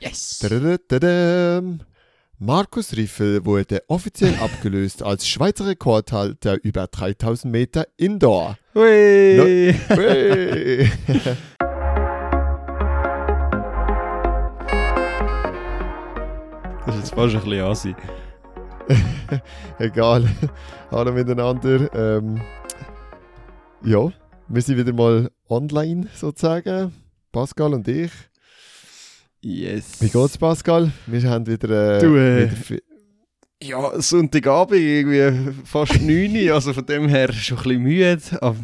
[0.00, 0.40] Yes!
[2.40, 8.56] Markus Riffel wurde offiziell abgelöst als Schweizer Rekordhalter über 3000 Meter Indoor.
[8.74, 9.74] Hui!
[9.88, 10.90] Hey.
[16.86, 17.96] Das ist jetzt fast ein bisschen assi.
[19.78, 20.24] Egal.
[20.92, 21.92] Hallo miteinander.
[21.92, 22.40] Ähm,
[23.84, 24.10] ja,
[24.46, 26.94] wir sind wieder mal online sozusagen.
[27.32, 28.12] Pascal und ich.
[29.40, 30.00] Yes.
[30.00, 30.90] Wie geht's, Pascal?
[31.06, 31.96] Wir haben wieder.
[31.98, 32.82] Äh, Du, äh, wieder
[33.62, 38.20] Ja, Sonntagabend, irgendwie fast 9 Uhr, also von dem her schon ein bisschen müde.
[38.42, 38.56] Aber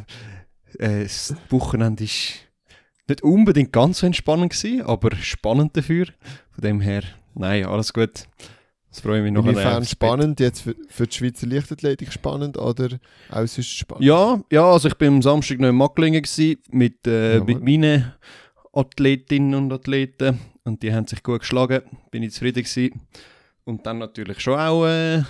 [0.79, 2.11] äh, das Wochenende war
[3.09, 6.07] nicht unbedingt ganz so entspannend, gewesen, aber spannend dafür.
[6.51, 7.03] Von dem her,
[7.35, 8.27] nein, alles gut.
[8.91, 10.41] Das freue ich mich noch Inwiefern spannend?
[10.41, 12.99] Jetzt für, für die Schweizer Leichtathletik spannend oder
[13.31, 14.05] auch sonst spannend?
[14.05, 17.47] Ja, ja, also ich bin am Samstag noch in Macklingen gewesen, mit, äh, Jawohl.
[17.47, 18.13] mit meinen
[18.73, 23.01] Athletinnen und Athleten und die haben sich gut geschlagen, bin ich zufrieden gewesen.
[23.65, 25.23] Und dann natürlich schon auch äh,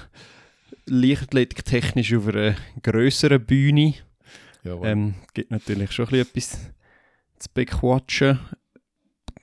[0.86, 3.94] Leichtathletik technisch auf einer grösseren Bühne.
[4.64, 4.86] Jawohl.
[4.86, 6.70] Ähm, gibt natürlich schon ein bisschen etwas
[7.38, 8.40] zu bequatschen.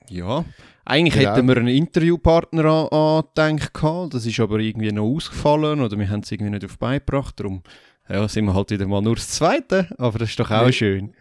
[0.08, 0.44] Ja,
[0.84, 1.36] eigentlich Genau.
[1.36, 6.10] hätten wir einen Interviewpartner an- angedenkt gehabt, das ist aber irgendwie noch ausgefallen oder wir
[6.10, 7.62] haben es irgendwie nicht auf die Beine gebracht, darum
[8.08, 10.72] ja, sind wir halt wieder mal nur das Zweite, aber das ist doch auch Nee.
[10.72, 11.14] schön.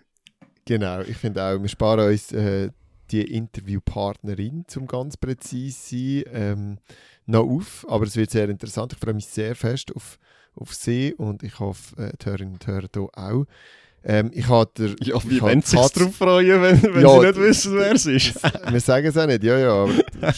[0.66, 2.70] Genau, ich finde auch, wir sparen uns äh,
[3.12, 6.78] die Interviewpartnerin, zum ganz präzise sein, ähm,
[7.26, 7.86] noch auf.
[7.90, 8.94] Aber es wird sehr interessant.
[8.94, 10.17] Ich freue mich sehr fest auf,
[10.56, 13.45] auf sie und ich hoffe, äh, die Hörerinnen und Hörer hier auch.
[14.04, 17.76] Ähm, ich hatte Ja, wie sie sich darauf freuen, wenn, wenn Ja, sie nicht wissen,
[17.76, 18.36] wer es ist.
[18.72, 19.73] Wir sagen es auch nicht, ja, ja.
[19.73, 19.94] Aber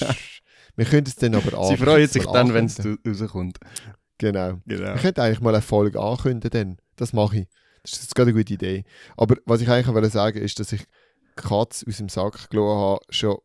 [0.76, 3.60] wir können es dann aber sie freuen sich dann, wenn es rauskommt.
[4.18, 4.60] Genau.
[4.66, 4.96] Genau.
[4.96, 6.78] Ich könnte eigentlich mal eine Folge ankündigen, dann.
[6.96, 7.48] das mache ich.
[7.84, 8.86] Das ist gerade eine gute Idee.
[9.18, 10.86] Aber was ich eigentlich wollte sagen ist, dass ich
[11.36, 13.38] Katz aus dem Sack gelassen habe, schon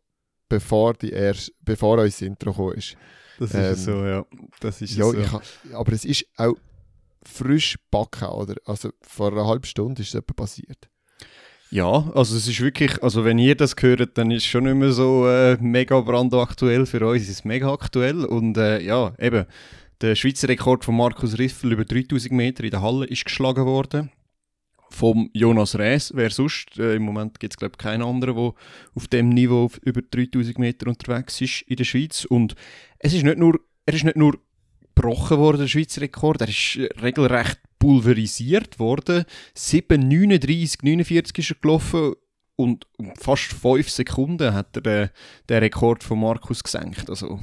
[0.49, 2.97] bevor, die erst, bevor unser Intro gekommen ist.
[3.39, 4.25] Das ist Ähm, so, ja.
[4.61, 5.15] Das ist Ja, so.
[5.15, 5.41] ich ha,
[5.75, 6.55] aber es ist auch
[7.25, 8.55] frisch backen, oder?
[8.65, 10.89] Also vor einer halben Stunde ist es passiert.
[11.71, 14.75] Ja, also es ist wirklich, also wenn ihr das hört, dann ist es schon nicht
[14.77, 19.45] mehr so äh, mega brandaktuell für uns, es ist mega aktuell und äh, ja, eben,
[20.01, 24.11] der Schweizer Rekord von Markus Riffel über 3000 Meter in der Halle ist geschlagen worden.
[24.91, 28.55] Vom Jonas Rees, wer sonst, äh, im Moment gibt es glaube ich keinen anderen, der
[28.95, 32.25] auf dem Niveau auf über 3000 Meter unterwegs ist in der Schweiz.
[32.25, 32.55] Und
[32.99, 34.39] es ist nicht nur, er ist nicht nur
[34.95, 39.25] gebrochen worden, der Schweizer Rekord, er ist äh, regelrecht pulverisiert worden.
[39.57, 42.15] 7,39, 49 ist er gelaufen
[42.57, 45.11] und um fast 5 Sekunden hat er den,
[45.49, 47.09] den Rekord von Markus gesenkt.
[47.09, 47.41] Also,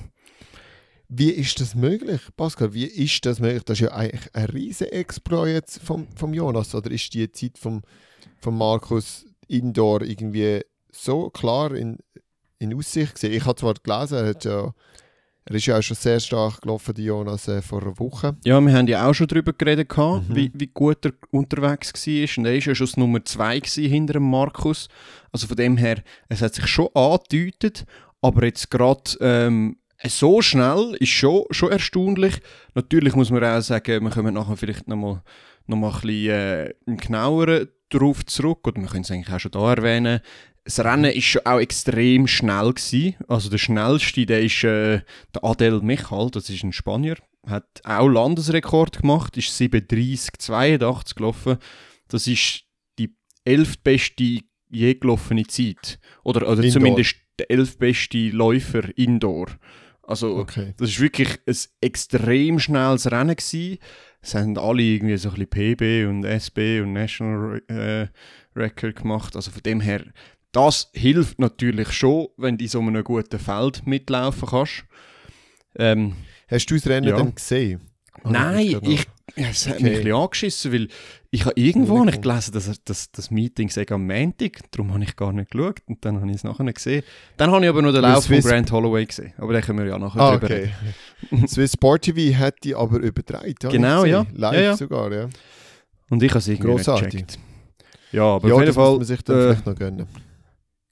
[1.07, 2.73] Wie ist das möglich, Pascal?
[2.73, 3.63] Wie ist das möglich?
[3.63, 6.73] Das ist ja eigentlich ein riesen Exploit jetzt vom, vom Jonas.
[6.73, 7.83] Oder ist die Zeit vom,
[8.39, 10.61] vom Markus Indoor irgendwie
[10.91, 11.97] so klar in,
[12.59, 13.33] in Aussicht gesehen?
[13.33, 14.73] Ich habe zwar gelesen, er, hat ja,
[15.45, 18.35] er ist ja auch schon sehr stark gelaufen, die Jonas, äh, vor einer Woche.
[18.43, 20.35] ja, wir haben ja auch schon darüber geredet, gehabt, Mhm.
[20.35, 22.37] wie, wie gut er unterwegs war.
[22.37, 24.87] Und er war ja schon das Nummer 2 hinter dem Markus.
[25.31, 27.85] Also von dem her, es hat sich schon angedeutet,
[28.22, 29.77] aber jetzt gerade ähm,
[30.09, 32.39] so schnell ist schon, schon erstaunlich.
[32.73, 35.21] Natürlich muss man auch sagen, wir kommen nachher vielleicht nochmal
[35.67, 39.39] noch mal ein bisschen äh, im genaueren darauf zurück, oder wir können es eigentlich auch
[39.39, 40.19] schon da erwähnen.
[40.63, 43.16] Das Rennen ist schon auch extrem schnell gewesen.
[43.27, 45.01] Also der schnellste, der ist äh,
[45.33, 51.57] der Adel Michal, das ist ein Spanier, hat auch Landesrekord gemacht, ist 7:30,82 gelaufen.
[52.07, 52.63] Das ist
[52.97, 55.99] die elftbeste je gelaufene Zeit.
[56.23, 56.72] Oder, oder Indoor.
[56.72, 59.47] zumindest der elfbeste Läufer Indoor.
[60.07, 60.73] Also Okay.
[60.77, 63.79] das ist wirklich ein extrem schnelles Rennen gewesen.
[64.21, 68.07] Es haben alle irgendwie so ein bisschen PB und SB und National äh,
[68.55, 69.35] Record gemacht.
[69.35, 70.03] Also von dem her,
[70.51, 74.85] das hilft natürlich schon, wenn du in so einem guten Feld mitlaufen kannst.
[75.77, 76.16] Ähm,
[76.47, 77.17] Hast du das Rennen Ja.
[77.17, 77.81] dann gesehen?
[78.31, 79.06] Nein, das ich,
[79.36, 79.84] es hat Okay.
[79.84, 80.88] mich ein bisschen angeschissen, weil
[81.31, 85.03] ich habe irgendwo nicht gelesen, dass er- dass das Meeting sei am Montag, darum habe
[85.03, 87.03] ich gar nicht geschaut und dann habe ich es nachher nicht gesehen.
[87.38, 89.79] Dann habe ich aber noch den Lauf von Swiss- Grant Holloway gesehen, aber den können
[89.79, 90.72] wir ja nachher Ah, drüber okay.
[91.32, 91.47] reden.
[91.47, 93.53] Swiss Sport TV hat die aber übertragen.
[93.59, 94.26] Genau, ja.
[94.34, 94.78] Live Ja, ja.
[94.78, 95.28] sogar, ja.
[96.09, 97.14] Und ich habe es irgendwie Grossartig.
[97.14, 97.40] nicht gecheckt.
[98.11, 100.08] Ja, aber ja, auf jeden das muss Fall man sich dann äh, vielleicht noch gönnen.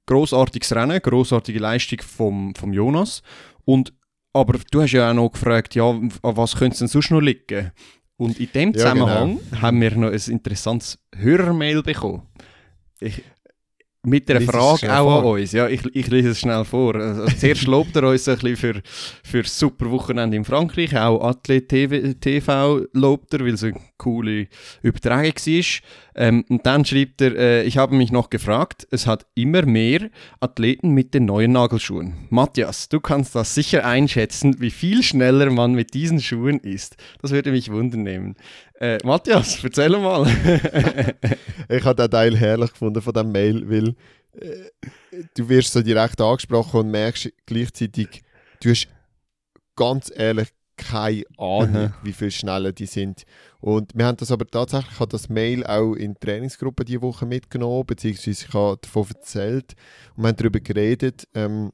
[0.05, 3.21] grossartiges Rennen, grossartige Leistung vom, vom Jonas.
[3.65, 3.93] Und,
[4.33, 7.21] aber du hast ja auch noch gefragt, ja, an was könnte es denn sonst noch
[7.21, 7.71] liegen?
[8.17, 9.61] Und in dem Ja, Zusammenhang genau.
[9.61, 12.23] haben wir noch ein interessantes Hörermail bekommen.
[12.99, 13.21] Ich,
[14.05, 15.19] mit der Frage auch vor.
[15.19, 15.51] an uns.
[15.53, 16.95] Ja, ich, ich lese es schnell vor.
[16.95, 18.81] Also, zuerst lobt er uns ein bisschen für,
[19.23, 20.97] für das super Wochenende in Frankreich.
[20.97, 24.47] Auch Athlet TV, TV lobt er, weil es eine coole
[24.81, 25.63] Übertragung war.
[26.15, 30.09] Ähm, und dann schreibt er, äh, ich habe mich noch gefragt, es hat immer mehr
[30.41, 32.27] Athleten mit den neuen Nagelschuhen.
[32.29, 36.97] Matthias, du kannst das sicher einschätzen, wie viel schneller man mit diesen Schuhen ist.
[37.21, 38.35] Das würde mich wundern nehmen.
[38.83, 40.25] Äh, Matthias, erzähl mal.
[41.69, 43.95] Ich habe den Teil herrlich gefunden von dem Mail, weil
[44.33, 48.23] äh, du wirst so direkt angesprochen und merkst gleichzeitig,
[48.61, 48.89] du hast
[49.77, 51.93] ganz ehrlich keine Ahnung, Aha.
[52.03, 53.23] wie viel schneller die sind.
[53.61, 57.03] Und wir haben das aber tatsächlich, ich habe das Mail auch in die Trainingsgruppe diese
[57.03, 59.75] Woche mitgenommen, beziehungsweise ich habe davon erzählt
[60.17, 61.71] und wir haben darüber geredet, ähm,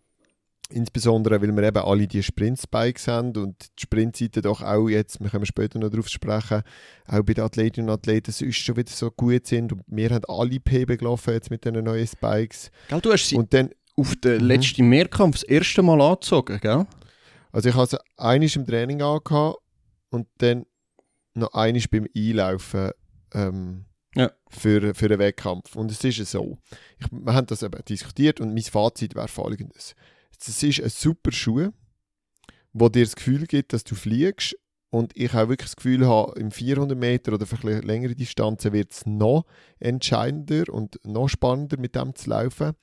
[0.71, 5.29] insbesondere weil wir eben alle die Sprint-Spikes haben und die Sprintseite doch auch jetzt, wir
[5.29, 6.61] können später noch darauf sprechen,
[7.07, 10.25] auch bei den Athletinnen und Athleten sonst schon wieder so gut sind und wir haben
[10.27, 14.15] alle PB gelaufen jetzt mit den neuen Spikes Gell, du hast sie und dann, auf
[14.17, 14.47] den Mhm.
[14.47, 16.85] letzten Mehrkampf das erste Mal angezogen, gell?
[17.51, 19.57] also ich habe sie einiges im Training angehabt
[20.11, 20.65] und dann
[21.33, 22.91] noch einiges beim Einlaufen
[23.33, 23.85] ähm,
[24.15, 24.31] Ja.
[24.49, 26.57] für, für einen Wettkampf und es ist so,
[26.99, 29.95] ich, wir haben das eben diskutiert und mein Fazit wäre folgendes,
[30.47, 31.69] es ist ein super Schuh,
[32.73, 34.55] wo dir das Gefühl gibt, dass du fliegst
[34.89, 38.91] und ich auch wirklich das Gefühl habe, im 400 Meter oder vielleicht längere Distanzen wird
[38.91, 39.45] es noch
[39.79, 42.73] entscheidender und noch spannender mit dem zu laufen.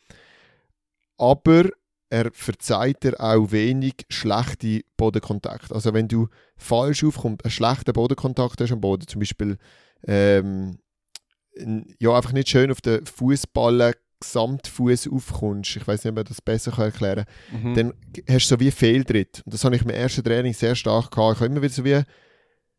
[1.18, 1.70] Aber
[2.08, 5.72] er verzeiht dir auch wenig schlechte Bodenkontakt.
[5.72, 9.56] Also wenn du falsch aufkommst, einen schlechten Bodenkontakt hast am Boden, zum Beispiel
[10.06, 10.78] ähm,
[11.98, 13.94] ja, einfach nicht schön auf den Fußballen
[14.26, 17.74] Gesamtfuß aufkommst, ich weiß nicht, ob ich das besser kann erklären Mhm.
[17.74, 17.92] dann
[18.28, 19.42] hast du so wie Fehltritt.
[19.44, 21.36] Und das habe ich im ersten Training sehr stark gehabt.
[21.36, 22.00] Ich habe immer wieder so wie,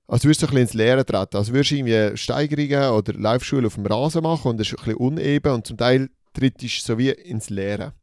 [0.08, 1.38] als würdest du ein bisschen ins Leere treten.
[1.38, 4.84] Als würdest du irgendwie Steigerungen oder Laufschuhe auf dem Rasen machen und es ist ein
[4.86, 7.94] bisschen uneben und zum Teil trittst du so wie ins Leere.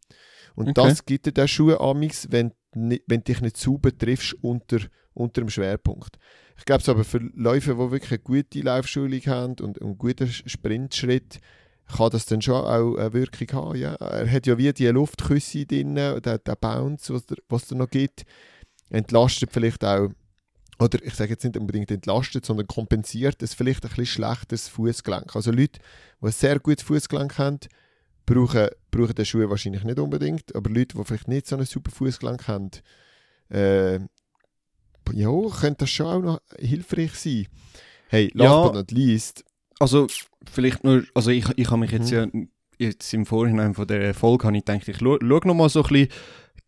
[0.54, 0.88] Und Okay.
[0.88, 4.78] das gibt dir der Schuhe amix, wenn, wenn du dich nicht sauber triffst unter,
[5.12, 6.16] unter dem Schwerpunkt.
[6.56, 10.28] Ich glaube es aber für Läufer, die wirklich eine gute Laufschulung haben und einen guten
[10.28, 11.40] Sprintschritt,
[11.86, 13.76] kann das dann schon auch eine Wirkung haben.
[13.76, 13.94] Ja?
[13.94, 18.24] Er hat ja wie die Luftküsse drin, der, der Bounce, was was er noch gibt,
[18.90, 20.08] entlastet vielleicht auch,
[20.78, 25.36] oder ich sage jetzt nicht unbedingt entlastet, sondern kompensiert es vielleicht ein bisschen schlechteres Fußgelenk.
[25.36, 25.80] Also Leute,
[26.20, 27.60] die ein sehr gutes Fußgelenk haben,
[28.26, 31.90] brauchen, brauchen den Schuh wahrscheinlich nicht unbedingt, aber Leute, die vielleicht nicht so ein super
[31.90, 32.70] Fußgelenk haben,
[33.50, 34.00] äh,
[35.12, 35.30] ja,
[35.60, 37.46] könnte das schon auch noch hilfreich sein.
[38.08, 38.62] Hey, last Ja.
[38.64, 39.44] but not least,
[39.78, 40.06] Also,
[40.50, 42.48] vielleicht nur, also ich, ich habe mich jetzt Mhm.
[42.78, 45.68] ja, jetzt im Vorhinein von der Folge habe ich gedacht, ich schaue schau noch mal
[45.68, 46.08] so ein bisschen,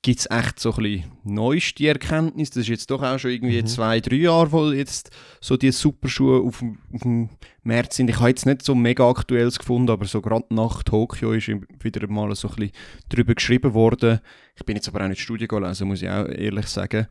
[0.03, 2.53] gibt es echt so ein bisschen neueste Erkenntnisse?
[2.55, 3.67] Das ist jetzt doch auch schon irgendwie Mhm.
[3.67, 5.11] zwei, drei Jahre, wo jetzt
[5.41, 7.31] so die Superschuhe auf, dem- auf dem
[7.65, 8.09] März sind.
[8.11, 12.07] Ich habe jetzt nicht so mega aktuelles gefunden, aber so gerade nach Tokio ist wieder
[12.09, 12.73] mal so ein bisschen
[13.09, 14.21] drüber geschrieben worden.
[14.55, 17.07] Ich bin jetzt aber auch nicht Studien gelesen, muss ich auch ehrlich sagen.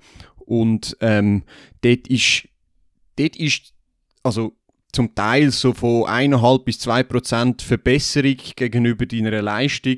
[0.46, 1.44] Und ähm,
[1.82, 2.48] dort ist,
[3.18, 3.74] dort ist,
[4.24, 4.56] also
[4.96, 9.98] zum Teil so von 1,5 bis 2 Prozent Verbesserung gegenüber deiner Leistung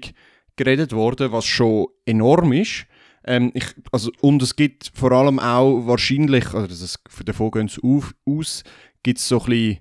[0.55, 2.88] geredet worden, was schon enorm ist.
[3.23, 7.67] Ähm, ich, also, und es gibt vor allem auch wahrscheinlich, also das ist, davon gehen
[7.67, 8.63] sie auf, aus,
[9.03, 9.77] gibt es so ein bisschen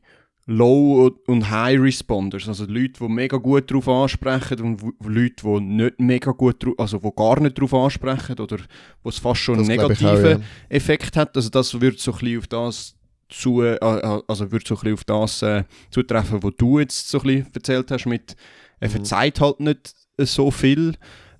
[0.48, 6.30] Low- und High-Responders, also Leute, die mega gut darauf ansprechen und Leute, die nicht mega
[6.30, 8.58] gut drauf, also die gar nicht darauf ansprechen oder
[9.02, 10.46] wo es fast schon einen das ich negativen auch, ja.
[10.69, 11.36] Effekt hat.
[11.36, 12.95] Also das wird so ein bisschen auf das
[13.28, 17.19] zu, äh, also wird so ein bisschen auf das äh, zutreffen, was du jetzt so
[17.20, 18.37] ein bisschen erzählt hast mit,
[18.81, 18.93] er Mhm.
[18.93, 20.94] verzeiht halt nicht äh, so viel.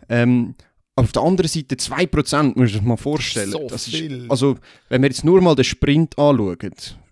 [0.09, 0.55] Ähm,
[0.95, 3.51] aber auf der anderen Seite 2% musst du dir mal vorstellen.
[3.51, 4.25] So das viel.
[4.25, 4.57] Ist, also
[4.89, 6.57] wenn wir jetzt nur mal den Sprint anschauen,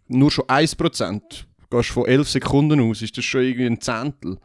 [0.09, 1.21] nur schon 1%,
[1.71, 4.39] gehst von 11 Sekunden aus, ist das schon irgendwie ein Zehntel.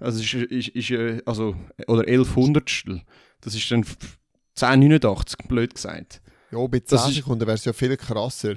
[0.00, 1.54] Also ist, ist, ist äh, also,
[1.86, 3.02] oder 11 Hundertstel.
[3.42, 3.84] Das ist dann
[4.56, 6.20] 10,89, blöd gesagt.
[6.50, 8.54] Ja, bei 10 Das ist- Sekunden wäre es ja viel krasser,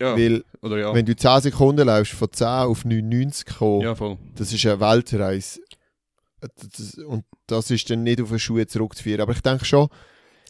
[0.00, 0.94] Ja, weil oder ja.
[0.94, 3.96] wenn du 10 Sekunden läufst, von 10 auf 99 kommen, ja,
[4.36, 5.60] das ist eine Weltreise.
[6.40, 9.20] Das, und das ist dann nicht auf den Schuhe zurückzuführen.
[9.20, 9.88] Aber ich denke schon,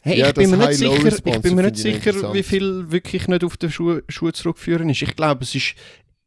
[0.01, 3.27] Hey, Ja, ich, bin mir nicht sicher, ich bin mir nicht sicher, wie viel wirklich
[3.27, 5.01] nicht auf den Schuh, Schuhe zurückführen ist.
[5.01, 5.75] Ich glaube, es ist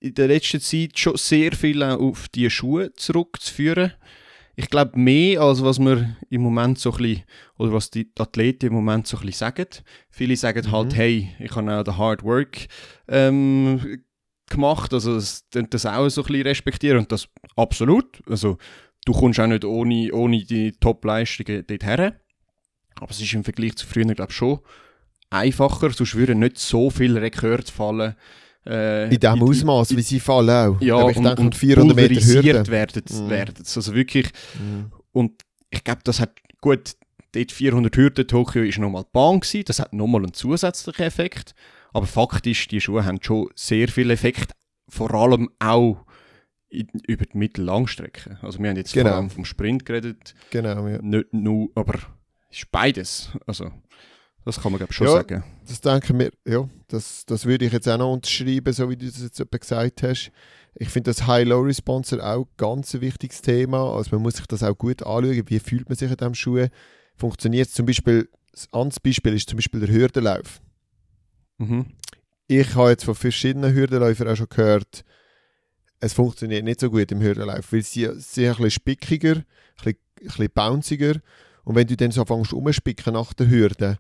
[0.01, 3.93] in der letzten Zeit schon sehr viel auch auf die Schuhe zurückzuführen.
[4.55, 7.23] Ich glaube, mehr als was wir im Moment so ein bisschen,
[7.59, 9.67] oder was die Athleten im Moment so ein bisschen sagen.
[10.11, 10.97] Viele sagen halt, Mhm.
[10.97, 12.67] hey, ich habe auch den Hard Work
[13.09, 14.03] ähm,
[14.51, 18.21] gemacht, also das, das auch so ein bisschen respektieren und das absolut.
[18.29, 18.59] Also
[19.07, 22.13] du kommst auch nicht ohne, ohne die Top-Leistungen dorthin.
[22.97, 24.61] Aber es ist im Vergleich zu früher, glaube ich, schon
[25.31, 25.91] einfacher.
[25.91, 28.15] Sonst würden nicht so viele Rekorde fallen.
[28.67, 30.81] Äh, in dem Ausmaß, wie sie fallen auch.
[30.81, 32.67] Ja, Aber ich und, denke, und und 400 Meter Hürde.
[32.71, 33.55] werden, werden.
[33.59, 34.29] Also wirklich,
[34.59, 34.93] Mhm.
[35.13, 36.93] Und ich glaube, das hat gut,
[37.33, 41.55] dort 400 Hürden Tokio ist nochmal die Bahn gewesen, das hat nochmal einen zusätzlichen Effekt.
[41.93, 44.53] Aber faktisch, die Schuhe haben schon sehr viel Effekt,
[44.89, 46.07] vor allem auch
[46.71, 48.39] in, über die Mittellangstrecke.
[48.43, 49.11] Also wir haben jetzt Genau.
[49.11, 51.03] vor allem vom Sprint geredet, Genau, ja.
[51.03, 51.99] nicht nur, aber
[52.51, 53.31] es ist beides.
[53.47, 53.71] Also
[54.45, 55.13] das kann man glaube schon Ja.
[55.15, 55.45] sagen.
[55.67, 59.07] Das denke mir, ja, das, das würde ich jetzt auch noch unterschreiben, so wie du
[59.07, 60.31] das jetzt etwa gesagt hast.
[60.75, 63.95] Ich finde das High-Low-Responser auch ganz ein wichtiges Thema.
[63.95, 66.67] Also man muss sich das auch gut anschauen, wie fühlt man sich in diesem Schuh.
[67.17, 70.61] Funktioniert es zum Beispiel, das anderes Beispiel ist zum Beispiel der Hürdenlauf.
[71.59, 71.87] Mhm.
[72.49, 75.05] Ich habe jetzt von verschiedenen Hürdenläufern auch schon gehört,
[76.01, 79.45] es funktioniert nicht so gut im Hürdenlauf, weil sie sind ein bisschen spickiger, ein
[79.77, 81.15] bisschen, ein bisschen bounciger
[81.65, 83.99] und wenn du dann so anfängst umspicken nach der Hürde,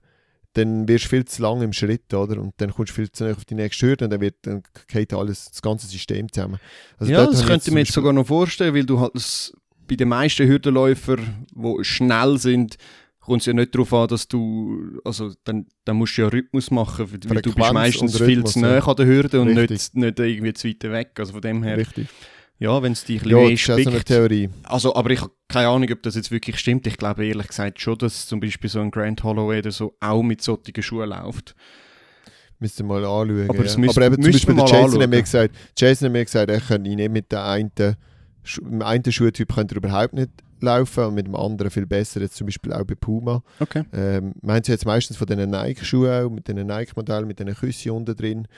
[0.55, 2.41] dann wirst du viel zu lang im Schritt, oder?
[2.41, 4.63] Und dann kommst du viel zu nah auf die nächste Hürde und dann, wird, dann
[4.87, 6.59] geht alles, das ganze System zusammen.
[6.99, 9.53] Also ja, das könnte ich mir jetzt sogar noch vorstellen, weil du halt das,
[9.89, 12.77] bei den meisten Hürdenläufer, die schnell sind,
[13.21, 16.71] kommt es ja nicht darauf an, dass du, also dann, dann musst du ja Rhythmus
[16.71, 19.41] machen, weil weil du bist Frequenz meistens und viel Rhythmus, zu nah an der Hürde
[19.41, 19.95] und Richtig.
[19.95, 21.11] nicht, nicht irgendwie zu weit weg.
[21.19, 22.09] Also von dem her, Richtig.
[22.63, 24.09] Ja, wenn es dich ein Ja, bisschen das ist eine spickt.
[24.09, 24.49] Theorie.
[24.65, 26.87] Also, aber ich habe keine Ahnung, ob das jetzt wirklich stimmt.
[26.87, 30.23] Ich glaube ehrlich gesagt schon, dass zum Beispiel so ein Grant Holloway oder so auch
[30.23, 31.55] mit solchen Schuhen läuft.
[32.59, 33.51] Müsst ihr mal anschauen.
[33.51, 33.77] Aber ja.
[33.79, 36.61] müsst- Aber eben zum Beispiel der Jason hat mir gesagt, Jason hat mir gesagt, er
[36.61, 37.97] könnte nicht mit der einen, mit
[38.61, 40.31] dem einen Schuhtyp könnte er überhaupt nicht
[40.63, 43.43] laufen und mit dem anderen viel besser, jetzt zum Beispiel auch bei Puma.
[43.61, 43.85] Okay.
[43.93, 48.17] Ähm, meint sie jetzt meistens von diesen Nike-Schuhen, mit diesen Nike-Modellen, mit diesen Küssen unten
[48.17, 48.49] drin.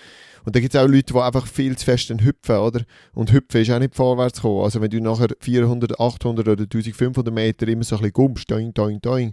[0.45, 2.83] Und da gibt es auch Leute, die einfach viel zu fest hüpfen, oder?
[3.15, 4.63] Und hüpfen ist auch nicht vorwärts kommen.
[4.63, 8.73] Also wenn du nachher 400, 800 oder 1500 Meter immer so ein bisschen gummst, doing,
[8.75, 9.33] doing, doing,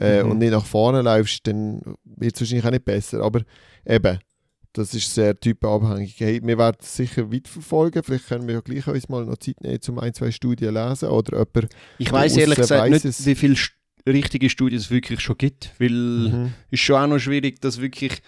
[0.00, 0.30] äh, Mhm.
[0.30, 3.20] und nicht nach vorne läufst, dann wird es wahrscheinlich auch nicht besser.
[3.22, 3.40] Aber
[3.84, 4.18] eben,
[4.72, 6.14] das ist sehr typenabhängig.
[6.18, 8.02] Hey, wir werden es sicher weiterverfolgen.
[8.02, 11.08] Vielleicht können wir ja gleich uns mal noch Zeit nehmen, um ein, zwei Studien lesen.
[11.08, 13.26] Oder jemand Ich weiß ehrlich gesagt weiss nicht, es.
[13.26, 13.70] wie viele st-
[14.06, 16.52] richtige Studien es wirklich schon gibt, weil Mhm.
[16.70, 18.20] ist schon auch noch schwierig, dass wirklich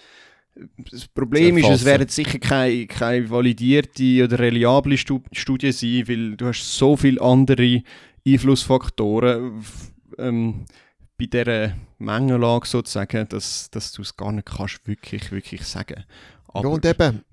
[0.93, 6.37] das Problem ist, es werden sicher keine, keine validierte oder reliable Stu Studien sein, weil
[6.37, 7.83] du hast so viele andere
[8.25, 9.65] Einflussfaktoren
[10.19, 10.65] ähm,
[11.19, 16.05] bei dieser Mengenlage sozusagen, dass, dass du es gar nicht kannst wirklich, wirklich sagen.
[16.63, 17.25] Ja, und eben,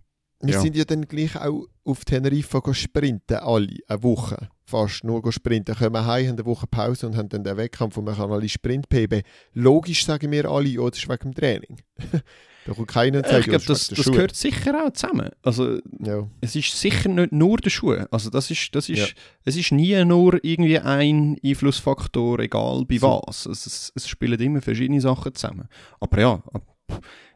[0.41, 0.61] wir Ja.
[0.61, 4.49] sind ja dann gleich auch auf Teneriffa sprinten, alle, eine Woche.
[4.65, 5.75] Fast nur sprinten.
[5.75, 8.47] Kommen heim, haben eine Woche Pause und haben dann den Wettkampf und man kann alle
[8.47, 9.23] Sprint PB.
[9.53, 11.77] Logisch sagen wir alle, ja, das ist wegen dem Training.
[12.65, 15.29] da kommt keiner und Äh, sagt, ich glaube, das, das gehört sicher auch zusammen.
[15.43, 15.79] Also.
[15.99, 16.25] Ja.
[16.39, 17.97] es ist sicher nicht nur der Schuh.
[18.11, 19.05] Also das ist, das ist, Ja.
[19.43, 23.45] es ist nie nur irgendwie ein Einflussfaktor, egal bei was.
[23.47, 25.67] Es, es, es spielen immer verschiedene Sachen zusammen.
[25.99, 26.43] Aber ja,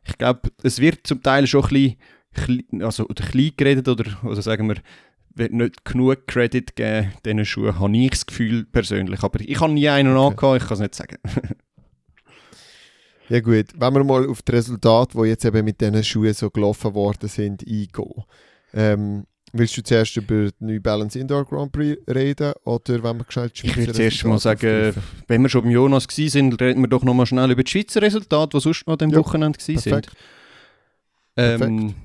[0.06, 1.96] ich glaube, es wird zum Teil schon ein
[2.34, 4.76] bisschen, also oder klein geredet oder, oder sagen wir,
[5.38, 9.22] wird nicht genug Credit geben diesen Schuhen, habe ich das Gefühl persönlich.
[9.24, 10.28] Aber ich habe nie einen Okay.
[10.48, 11.18] angehabt, ich kann es nicht sagen.
[13.28, 16.52] Ja gut, wenn wir mal auf die Resultate, die jetzt eben mit diesen Schuhen so
[16.52, 18.24] gelaufen worden sind, eingehen.
[18.74, 19.26] Ähm,
[19.58, 23.50] willst du zuerst über die New Balance Indoor Grand Prix reden oder wenn wir schnell
[23.50, 24.94] die Ich Schweizer würde zuerst mal sagen,
[25.28, 28.02] wenn wir schon beim Jonas sind, reden wir doch noch mal schnell über die Schweizer
[28.02, 29.82] Resultate, die sonst noch an dem Ja, Wochenende sind.
[29.84, 30.12] perfekt.
[31.38, 31.96] Ähm,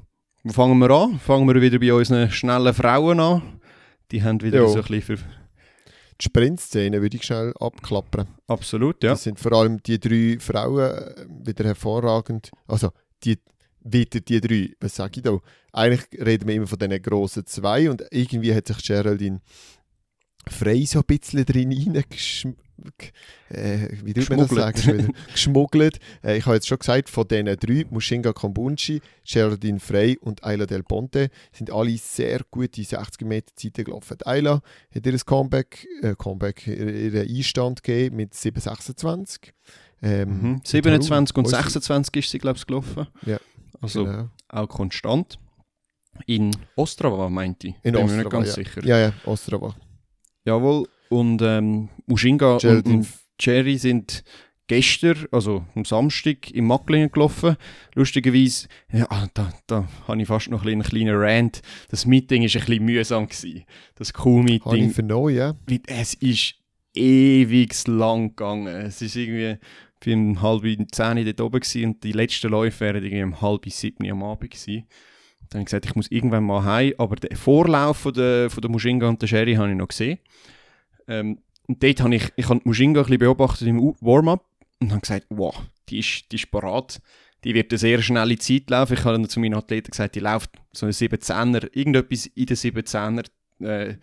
[0.44, 1.18] wo fangen wir an?
[1.20, 3.42] Fangen wir wieder bei unseren schnellen Frauen an.
[4.10, 4.68] Die haben wieder Ja.
[4.68, 5.16] so ein bisschen für...
[6.20, 8.28] Die Sprintszene würde ich schnell abklappern.
[8.46, 9.10] Absolut, ja.
[9.10, 12.50] Das sind vor allem die drei Frauen äh, wieder hervorragend.
[12.68, 12.90] Also,
[13.24, 13.38] die,
[13.82, 15.38] wieder die drei, was sage ich da?
[15.72, 19.40] Eigentlich reden wir immer von diesen grossen zwei und irgendwie hat sich Geraldine
[20.48, 22.50] Frey so ein bisschen drin reingeschm...
[23.50, 25.12] Äh, wie tut man das sagen?
[25.32, 25.98] Geschmuggelt.
[26.24, 30.64] Äh, ich habe jetzt schon gesagt, von diesen drei, Mushinga Kombunchi, Geraldine Frey und Ayla
[30.64, 34.16] Del Ponte, sind alle sehr gute 60 Meter Zeiten gelaufen.
[34.24, 34.62] Ayla
[34.94, 39.52] hat ihr Comeback, äh, Comeback ihren Einstand gegeben mit 7,26.
[40.02, 40.60] Ähm, Mhm.
[40.64, 43.06] 27 und unsere- 26 ist sie, glaube ich, gelaufen.
[43.26, 43.38] Ja,
[43.80, 44.28] Also Genau.
[44.48, 45.38] auch konstant.
[46.26, 47.74] In Ostrava, meinte ich.
[47.82, 48.52] In Bin mir nicht Ostrava, ganz ja.
[48.54, 48.84] sicher.
[48.84, 49.74] Ja, ja, Ostrava.
[50.44, 50.86] Jawohl.
[51.08, 53.08] Und ähm, Mushinga und, Geraldine und
[53.40, 54.22] Jerry sind
[54.66, 57.56] gestern, also am Samstag, im Macklingen gelaufen.
[57.94, 61.62] Lustigerweise, ja, da, da habe ich fast noch ein einen kleinen Rant.
[61.88, 63.26] Das Meeting war ein bisschen mühsam.
[63.26, 63.64] Gewesen.
[63.96, 65.54] Das Habe ich vernommen, ja.
[65.86, 66.54] Es ist
[66.94, 68.68] ewig lang gegangen.
[68.68, 69.58] Es ist irgendwie
[70.02, 73.70] für um halb zehn dort oben gewesen und die letzten Läufe wären irgendwie um halb
[73.70, 74.86] sieben am Abend gewesen.
[75.50, 78.60] Dann habe ich gesagt, ich muss irgendwann mal heim, aber den Vorlauf von der, von
[78.60, 80.18] der Mushinga und der Sherry habe ich noch gesehen.
[81.08, 84.44] Ähm, und dort habe ich, ich habe die Mushinga ein bisschen beobachtet im Warm-up
[84.80, 85.54] und habe gesagt, wow,
[85.88, 87.00] die ist, die ist parat.
[87.44, 88.94] Die wird eine sehr schnelle Zeit laufen.
[88.94, 92.56] Ich habe dann zu meinen Athleten gesagt, die läuft so eine 17er, irgendetwas in den
[92.56, 93.26] 17er.
[93.60, 93.96] Äh,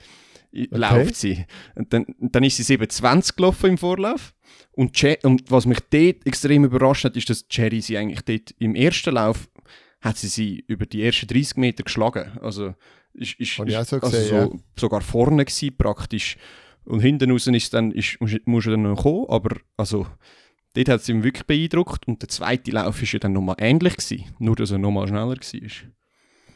[0.53, 0.67] okay.
[0.71, 1.45] läuft sie.
[1.75, 4.33] Und dann, dann ist sie 27 gelaufen im Vorlauf.
[4.71, 8.75] Und, und was mich dort extrem überrascht hat, ist, dass Cherry sie eigentlich dort im
[8.75, 9.49] ersten Lauf
[10.01, 12.37] hat sie sie über die ersten 30 Meter geschlagen.
[12.41, 12.75] Also
[13.13, 14.49] ist, ist, ist so also gesehen, so, ja.
[14.79, 16.37] sogar vorne gewesen, praktisch.
[16.85, 20.07] Und hinten raus ist dann, ist, muss, muss dann noch kommen, aber also,
[20.73, 22.07] dort hat es ihn wirklich beeindruckt.
[22.07, 25.35] Und der zweite Lauf war ja dann nochmal ähnlich gewesen, nur dass er nochmal schneller
[25.35, 25.71] war.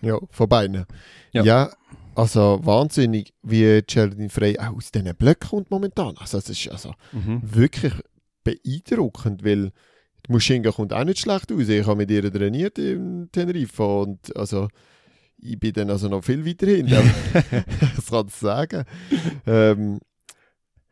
[0.02, 0.86] Ja, von beiden.
[1.34, 1.44] Ja.
[1.44, 1.72] Ja.
[2.22, 6.16] Also wahnsinnig, wie Geraldine Frey auch aus diesen Blöcken kommt momentan.
[6.18, 7.42] Also es ist also Mhm.
[7.44, 7.94] wirklich
[8.44, 9.72] beeindruckend, weil
[10.28, 11.68] die Muschinga kommt auch nicht schlecht aus.
[11.70, 14.68] Ich habe mit ihr trainiert in Tenerife und also
[15.38, 16.88] ich bin dann also noch viel weiter hin.
[16.88, 18.84] das kann ich sagen.
[19.48, 20.00] Ähm,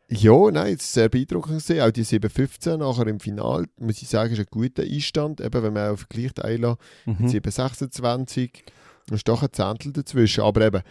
[0.08, 1.80] ja, nein, es ist sehr beeindruckend gewesen.
[1.80, 5.40] Auch die 7.15 nachher im Finale, muss ich sagen, ist ein guter Einstand.
[5.40, 7.26] Eben, wenn man auch vergleicht, Ayla Mhm.
[7.28, 8.50] 7,26.
[9.10, 10.42] Da ist doch ein Zehntel dazwischen.
[10.42, 10.82] Aber eben,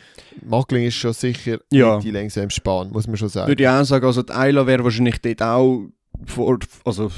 [0.45, 1.95] Magling ist schon sicher Ja.
[1.95, 3.47] nicht die längste Span, muss man schon sagen.
[3.47, 5.87] Würde ich auch sagen, also die Ayla wäre wahrscheinlich dort auch
[6.25, 7.09] vor, also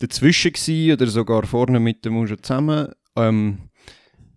[0.00, 2.88] dazwischen gewesen oder sogar vorne mit dem Muschel zusammen.
[3.16, 3.58] Ähm,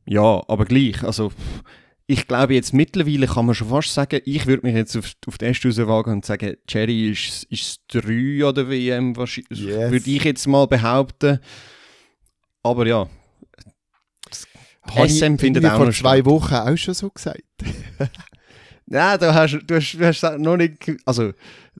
[0.05, 1.31] ja, aber gleich, also
[2.05, 5.37] ich glaube jetzt mittlerweile kann man schon fast sagen, ich würde mich jetzt auf, auf
[5.37, 9.91] die erste rauswagen und sagen, Cherry ist, ist das 3 an der WM, wahrscheinlich, Yes.
[9.91, 11.39] würde ich jetzt mal behaupten.
[12.61, 13.07] Aber ja,
[14.91, 16.25] Habe ich SM findet irgendwie auch vor zwei statt.
[16.25, 17.41] Wochen auch schon so gesagt.
[18.85, 21.31] Ja, du hast, du hast, du hast noch nicht, also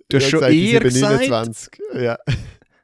[0.09, 2.01] du hast Ich schon eher gesagt, 7,29.
[2.01, 2.17] Ja.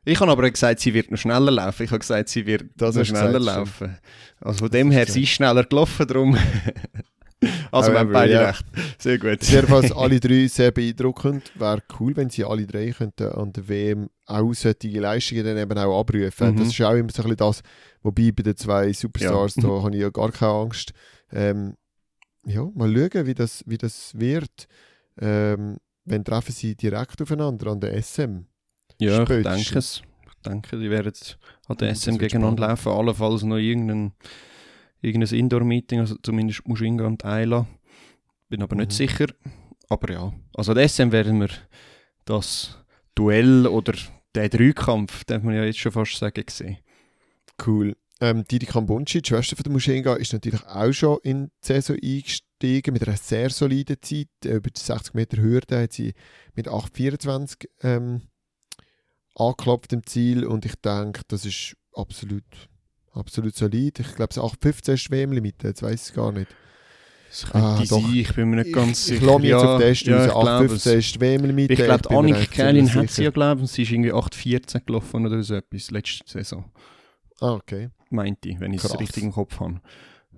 [0.06, 1.84] Ich habe aber gesagt, sie wird noch schneller laufen.
[1.84, 3.98] Ich habe gesagt, sie wird Das noch schneller gesagt, laufen.
[4.42, 6.38] Also von dem her, sie ist schneller gelaufen, darum.
[7.72, 8.48] also wir haben beide ja.
[8.48, 8.66] recht.
[8.98, 9.44] Sehr gut.
[9.44, 11.52] Jedenfalls alle drei sehr beeindruckend.
[11.56, 15.78] Wäre cool, wenn sie alle drei könnten an der WM auch solche Leistungen dann eben
[15.78, 16.52] auch abrufen.
[16.52, 16.58] Mhm.
[16.58, 17.62] Das ist auch immer so ein bisschen das,
[18.02, 19.62] wobei bei den zwei Superstars, Ja.
[19.64, 20.94] da habe ich ja gar keine Angst.
[21.32, 21.76] Ähm,
[22.46, 24.68] ja, mal schauen, wie das, wie das wird.
[25.20, 28.46] Ähm, wenn treffen sie direkt aufeinander an der SM.
[29.00, 29.64] Ja, ich Spätestens.
[29.66, 30.02] denke es.
[30.26, 31.14] Ich denke, die werden
[31.68, 32.86] an der SM gegeneinander spannend.
[32.86, 32.98] laufen.
[33.00, 34.14] Allenfalls noch irgendein,
[35.02, 37.68] irgendein Indoor-Meeting, also zumindest Muschinga und Ayla.
[38.48, 38.96] Bin aber nicht Mhm.
[38.96, 39.28] sicher.
[39.90, 41.50] Aber ja, also an der SM werden wir
[42.26, 42.78] das
[43.16, 43.94] Duell oder
[44.36, 46.78] den Dreikampf, darf man ja jetzt schon fast sagen, sehen.
[47.66, 47.96] Cool.
[48.22, 51.96] Ähm, Didi Kambunchi, die Schwester von der Muschinga, ist natürlich auch schon in die Saison
[52.04, 54.28] eingestiegen mit einer sehr soliden Zeit.
[54.44, 56.14] Über die 60 Meter Hürde hat sie
[56.54, 58.22] mit 8,24 ähm,
[59.36, 62.44] angeklopft im Ziel und ich denke, das ist absolut,
[63.14, 64.00] absolut solid.
[64.00, 66.54] Ich glaube, 8,15 ist die WM-Limite, jetzt weiß ich es gar nicht.
[67.30, 69.22] Das könnte Ah, sein, ich bin mir nicht ganz ich, sicher.
[69.22, 70.64] Ich lasse mich jetzt auf Test ja, raus.
[70.64, 70.86] ich 8,15 es.
[71.06, 71.74] ist WM-Limite.
[71.74, 75.42] Ich glaube, Annik ziemlich hat sie ja, glaube ich, sie ist irgendwie 8,14 gelaufen oder
[75.44, 76.66] so etwas, letzte Saison,
[77.42, 77.90] Ah, okay.
[78.10, 79.80] meinte ich, wenn ich es richtig im Kopf habe.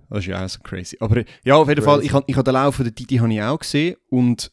[0.10, 0.98] Das ist ja auch so crazy.
[1.00, 2.08] Aber ja, auf jeden Fall, Crazy.
[2.08, 4.52] ich habe ich hab den Lauf von der Didi habe ich auch gesehen und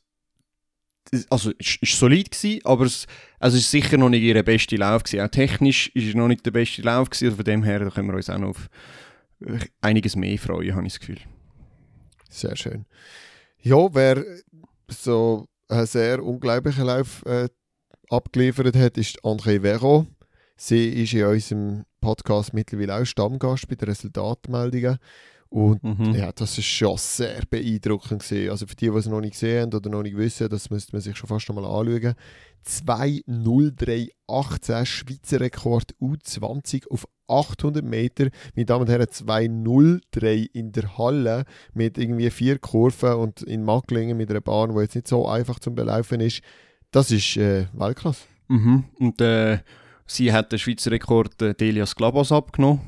[1.10, 3.06] es- also ist, ist solid gewesen, aber es,
[3.40, 5.20] also ist sicher noch nicht ihr bester Lauf gewesen.
[5.24, 7.90] Auch technisch ist es noch nicht der beste Lauf gewesen, also von dem her da
[7.90, 8.68] können wir uns auch noch auf
[9.44, 11.18] äh, einiges mehr freuen, habe ich das Gefühl.
[12.30, 12.84] Sehr schön.
[13.60, 14.24] Ja, wer
[14.88, 17.48] so einen sehr unglaublichen Lauf äh,
[18.10, 20.06] abgeliefert hat, ist André Vero.
[20.60, 24.98] Sie ist in unserem Podcast mittlerweile auch Stammgast bei den Resultatmeldungen.
[25.50, 26.14] Und Mhm.
[26.14, 28.50] ja, das ist schon sehr beeindruckend gewesen.
[28.50, 30.92] Also für die, die es noch nicht gesehen haben oder noch nicht wissen, das müsste
[30.92, 32.14] man sich schon fast einmal anschauen.
[32.66, 38.28] 2.03.18 Schweizer Rekord U20 auf 800 Meter.
[38.54, 44.16] Meine Damen und Herren, 2.03 in der Halle mit irgendwie vier Kurven und in Macklingen
[44.16, 46.40] mit einer Bahn, die jetzt nicht so einfach zum Belaufen ist.
[46.90, 48.24] Das ist äh, Weltklasse.
[48.48, 48.84] Mhm.
[48.98, 49.58] Und äh,
[50.08, 52.80] sie hat den Schweizer Rekord äh, Delias Glabas abgenommen.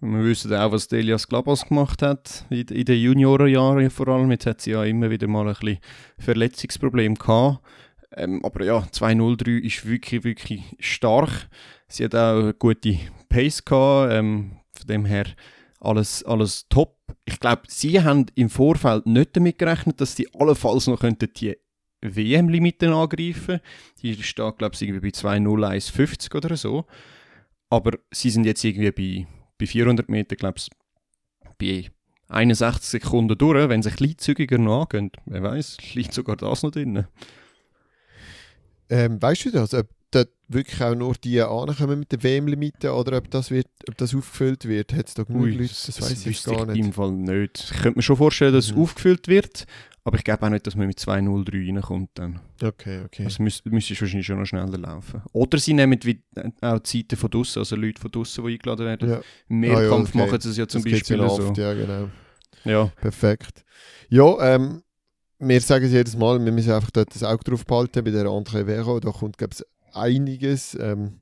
[0.00, 4.30] Wir wissen auch, was Delias Glabas gemacht hat, in, in den Juniorenjahren vor allem.
[4.32, 5.78] Jetzt hat sie ja immer wieder mal ein bisschen
[6.18, 7.60] Verletzungsproblem gehabt.
[8.14, 11.48] Ähm, aber ja, 203 ist wirklich, wirklich stark.
[11.86, 12.98] Sie hat auch eine gute
[13.28, 14.12] Pace gehabt.
[14.12, 15.26] Ähm, von dem her
[15.78, 16.96] alles, alles top.
[17.24, 21.56] Ich glaube, sie haben im Vorfeld nicht damit gerechnet, dass sie allenfalls noch könnten die
[22.02, 23.60] WM-Limiten angreifen
[24.02, 26.84] Die steht, glaube ich, irgendwie bei 2,0150 oder so.
[27.70, 29.26] Aber sie sind jetzt irgendwie bei,
[29.58, 30.68] bei 400 Meter, glaube ich,
[31.58, 31.90] bei
[32.28, 33.68] 61 Sekunden durch.
[33.68, 37.06] Wenn sie ein bisschen zügiger noch angehen, wer weiß, liegt sogar das noch drin.
[38.90, 39.72] Ähm, weißt du das?
[39.72, 43.96] Ob dort wirklich auch nur die ankommen mit der WM-Limite oder ob das, wird, ob
[43.96, 44.92] das aufgefüllt wird?
[44.92, 45.62] Hat es da genug Leute?
[45.62, 46.78] Das, weiß ich gar nicht.
[46.78, 47.70] im Fall nicht.
[47.72, 48.74] Ich könnte mir schon vorstellen, dass Mhm.
[48.76, 49.66] es aufgefüllt wird,
[50.04, 52.40] aber ich glaube auch nicht, dass man mit 2,03 reinkommt dann.
[52.62, 53.24] Okay, okay.
[53.24, 55.22] Also müsst, müsstest wahrscheinlich schon noch schneller laufen.
[55.32, 58.86] Oder sie nehmen wie, äh, auch Zeiten von draussen, also Leute von draussen, die eingeladen
[58.86, 59.08] werden.
[59.10, 60.18] ja, Im Mehrkampf okay.
[60.18, 61.42] machen sie es ja zum das Beispiel ja so.
[61.48, 62.08] oft, ja genau.
[62.64, 62.86] Ja.
[63.00, 63.64] Perfekt.
[64.08, 64.82] Ja, ähm,
[65.38, 68.26] wir sagen es jedes Mal, wir müssen einfach dort das Auge drauf behalten bei der
[68.26, 69.00] André Vero.
[69.00, 69.64] Da kommt, glaube ich,
[69.94, 71.20] einiges ähm,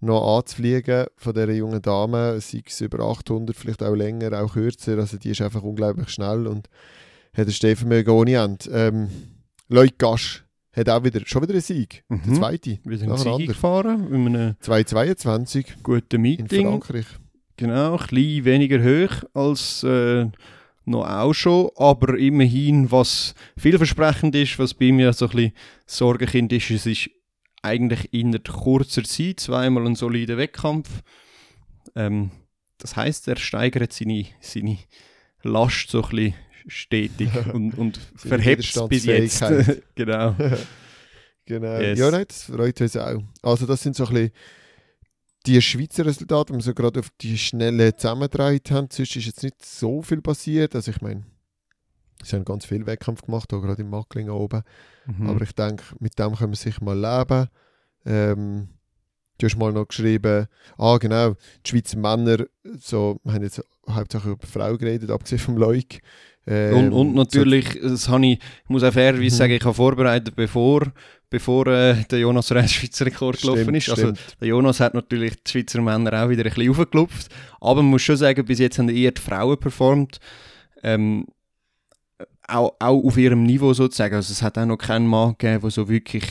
[0.00, 2.40] noch anzufliegen von dieser jungen Dame.
[2.40, 4.98] Sei es über 800, vielleicht auch länger, auch kürzer.
[4.98, 6.68] Also die ist einfach unglaublich schnell und
[7.36, 8.70] hat ein Stehvermögen ohne Ende.
[8.70, 9.08] Ähm,
[9.68, 12.04] Leute Gasch hat auch wieder, schon wieder einen Sieg.
[12.08, 12.34] Der Mhm.
[12.34, 12.78] zweite.
[12.84, 13.18] Wir sind.
[13.18, 16.66] Sieg gefahren, mit einem 222 guten in Meeting.
[16.66, 17.06] Frankreich.
[17.56, 20.26] Genau, ein bisschen weniger hoch als äh,
[20.84, 25.52] noch auch schon, aber immerhin, was vielversprechend ist, was bei mir so ein bisschen
[25.86, 27.10] Sorgenkind ist, es ist
[27.62, 30.88] eigentlich in kurzer Zeit zweimal ein solider Wettkampf.
[31.94, 32.30] Ähm,
[32.78, 34.78] das heißt, er steigert seine, seine
[35.42, 36.34] Last so ein bisschen
[36.66, 39.44] stetig und, und verhebt es bis jetzt.
[39.94, 40.34] Genau.
[41.48, 41.80] Genau.
[41.80, 41.98] Yes.
[41.98, 43.22] Ja, nein, das freut uns auch.
[43.40, 44.32] Also das sind so ein bisschen
[45.46, 48.88] die Schweizer Resultate, die wir so gerade auf die Schnelle zusammengedreht haben.
[48.90, 50.74] Sonst ist jetzt nicht so viel passiert.
[50.74, 51.24] Also ich meine,
[52.22, 54.62] sie haben ganz viel Wettkampf gemacht, auch gerade im Mackling oben.
[55.06, 55.28] Mhm.
[55.30, 57.48] Aber ich denke, mit dem können wir sicher mal leben.
[58.06, 58.68] Ähm,
[59.38, 62.44] du hast mal noch geschrieben, ah genau, die Schweizer Männer,
[62.80, 66.00] so, wir haben jetzt hauptsächlich über Frauen geredet, abgesehen vom Leuk.
[66.46, 69.38] Ähm, Und, und natürlich, das habe ich, ich muss auch fairerweise Mhm.
[69.38, 70.82] sagen, ich habe vorbereitet, bevor,
[71.28, 73.90] bevor äh, der Jonas Reis Schweizer Rekord so, gelaufen stimmt, ist.
[73.90, 74.36] Also, stimmt.
[74.40, 77.28] der Jonas hat natürlich die Schweizer Männer auch wieder ein bisschen aufgeklopft.
[77.60, 80.20] Aber man muss schon sagen, bis jetzt haben eher die Frauen performt.
[80.82, 81.26] Ähm,
[82.48, 84.14] auch, auch auf ihrem Niveau sozusagen.
[84.16, 86.24] Also es hat auch noch keinen Mann gegeben, der so wirklich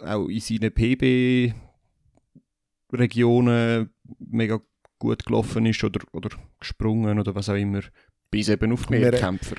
[0.00, 1.54] auch in seinen PB-Regionen
[4.18, 4.60] mega
[4.98, 7.80] gut gelaufen ist oder, oder gesprungen oder was auch immer.
[8.30, 9.56] Bis eben auf Mehrkämpfer.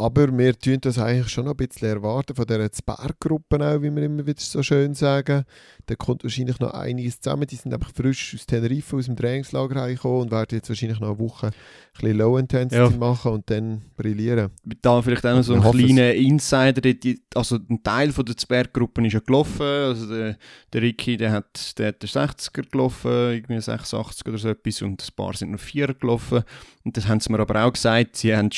[0.00, 3.92] Aber wir tun das eigentlich schon noch ein bisschen erwarten von dieser Berggruppen auch, wie
[3.94, 5.44] wir immer wieder so schön sagen.
[5.86, 7.48] Da kommt wahrscheinlich noch einiges zusammen.
[7.48, 11.08] Die sind einfach frisch aus Tenerife, aus dem Trainingslager reingekommen und werden jetzt wahrscheinlich noch
[11.08, 11.52] eine Woche ein
[12.00, 12.90] bisschen Low Intensity Ja.
[12.90, 14.50] machen und dann brillieren.
[14.82, 16.80] Da vielleicht auch noch so ein kleiner Insider.
[16.80, 19.62] die- also ein Teil von der Zberggruppe ist ja gelaufen.
[19.66, 20.36] Also der,
[20.72, 24.80] der Ricky, der hat, der hat den 60er gelaufen, irgendwie 86 oder so etwas.
[24.80, 26.44] Und ein paar sind noch 4 gelaufen.
[26.84, 28.50] Und das haben sie mir aber auch gesagt, sie haben,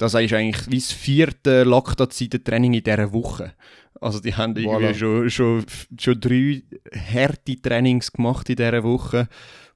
[0.00, 3.52] das ist eigentlich wie das vierte Laktatzeiten-Training in dieser Woche.
[4.00, 4.94] Also die haben irgendwie Voilà.
[4.94, 5.64] schon, schon,
[5.98, 6.62] schon drei
[7.12, 9.28] harte Trainings gemacht in dieser Woche.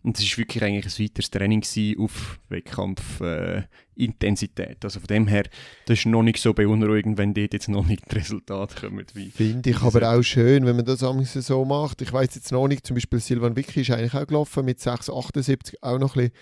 [0.02, 1.62] Und es war wirklich eigentlich ein weiteres Training
[1.98, 4.76] auf Wettkampf-Intensität.
[4.76, 5.44] Äh, also von dem her,
[5.86, 9.04] das ist noch nicht so beunruhigend, wenn dort jetzt noch nicht die Resultate kommen.
[9.34, 12.02] Finde ich aber auch schön, wenn man das am so macht.
[12.02, 15.74] Ich weiß jetzt noch nicht, zum Beispiel Silvan Vicky ist eigentlich auch gelaufen mit 6,78,
[15.80, 16.32] auch noch ein bisschen,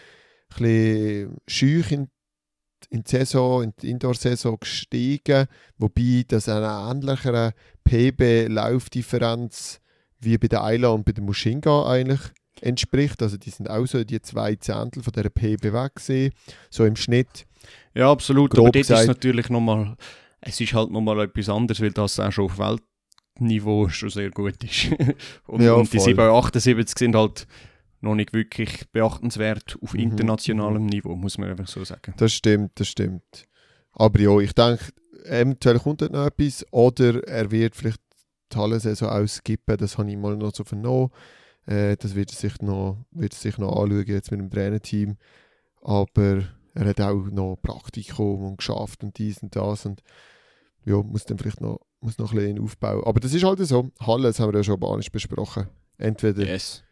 [0.57, 2.09] ein bisschen schüch in,
[2.91, 5.47] in die Saison, in die Indoor-Saison gestiegen,
[5.79, 7.53] wobei das einer ähnlicheren
[7.85, 9.81] PB-Laufdifferenz
[10.21, 12.21] wie bei der Ayla und bei der Mushinga eigentlich
[12.61, 13.23] entspricht.
[13.23, 16.33] Also die sind auch so die zwei Zehntel von der PB weg gewesen,
[16.71, 17.47] so im Schnitt.
[17.95, 18.51] Ja, absolut.
[18.51, 19.97] Grob aber dort ist natürlich nochmal,
[20.41, 24.63] es ist halt nochmal etwas anderes, weil das auch schon auf Weltniveau schon sehr gut
[24.65, 24.89] ist.
[25.47, 26.07] und, Ja, und die voll.
[26.07, 27.47] 778 sind halt
[28.03, 30.01] noch nicht wirklich beachtenswert auf Mhm.
[30.01, 32.15] internationalem Niveau, muss man einfach so sagen.
[32.17, 33.47] Das stimmt, das stimmt.
[33.93, 34.85] Aber ja, ich denke,
[35.25, 38.01] eventuell kommt noch etwas oder er wird vielleicht
[38.53, 41.11] die Hallensaison auch skippen, das habe ich mal noch so vernommen.
[41.67, 45.17] Äh, das wird er, sich noch, wird er sich noch anschauen jetzt mit dem Trainerteam.
[45.83, 46.43] Aber
[46.75, 50.03] er hat auch noch Praktikum und geschafft und dies und das und
[50.85, 53.05] ja, muss dann vielleicht noch, muss noch ein bisschen aufbauen.
[53.05, 53.91] Aber das ist halt so.
[54.01, 55.69] Halle, das haben wir ja schon banisch besprochen.
[55.99, 56.83] Entweder Yes.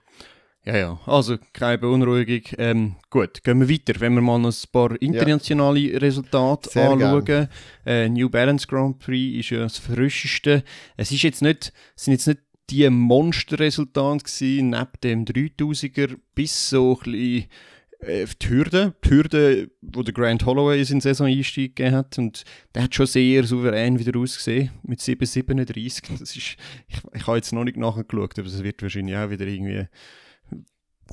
[0.64, 2.42] Ja, ja, also keine Beunruhigung.
[2.58, 3.98] Ähm, gut, gehen wir weiter.
[3.98, 7.48] Wenn wir mal noch ein paar internationale Resultate Sehr anschauen.
[7.86, 10.62] Äh, New Balance Grand Prix ist ja das frischeste.
[10.98, 16.68] Es ist jetzt nicht, es sind jetzt nicht die Monsterresultate gewesen, neben dem 3000er bis
[16.68, 17.48] so ein bisschen
[18.00, 22.44] äh, die Hürde, die Hürde, wo der Grant Holloway in den Saison-Einstieg gegeben hat und
[22.74, 26.18] der hat schon sehr souverän wieder ausgesehen, mit 7,37.
[26.18, 26.56] Das ist, ich,
[27.12, 29.86] ich habe jetzt noch nicht nachgeschaut, aber es wird wahrscheinlich auch wieder irgendwie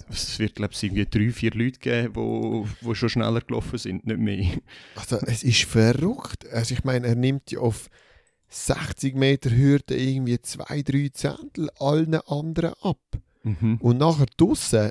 [0.10, 4.06] es wird, glaube ich, irgendwie drei, vier Leute geben, wo, wo schon schneller gelaufen sind,
[4.06, 4.46] nicht mehr.
[4.96, 6.48] Also, es ist verrückt.
[6.52, 7.90] Also, ich meine, er nimmt ja auf
[8.50, 13.00] 60 Meter Hürde irgendwie zwei, drei Zehntel allen anderen ab.
[13.44, 13.78] Mhm.
[13.80, 14.90] Und nachher draussen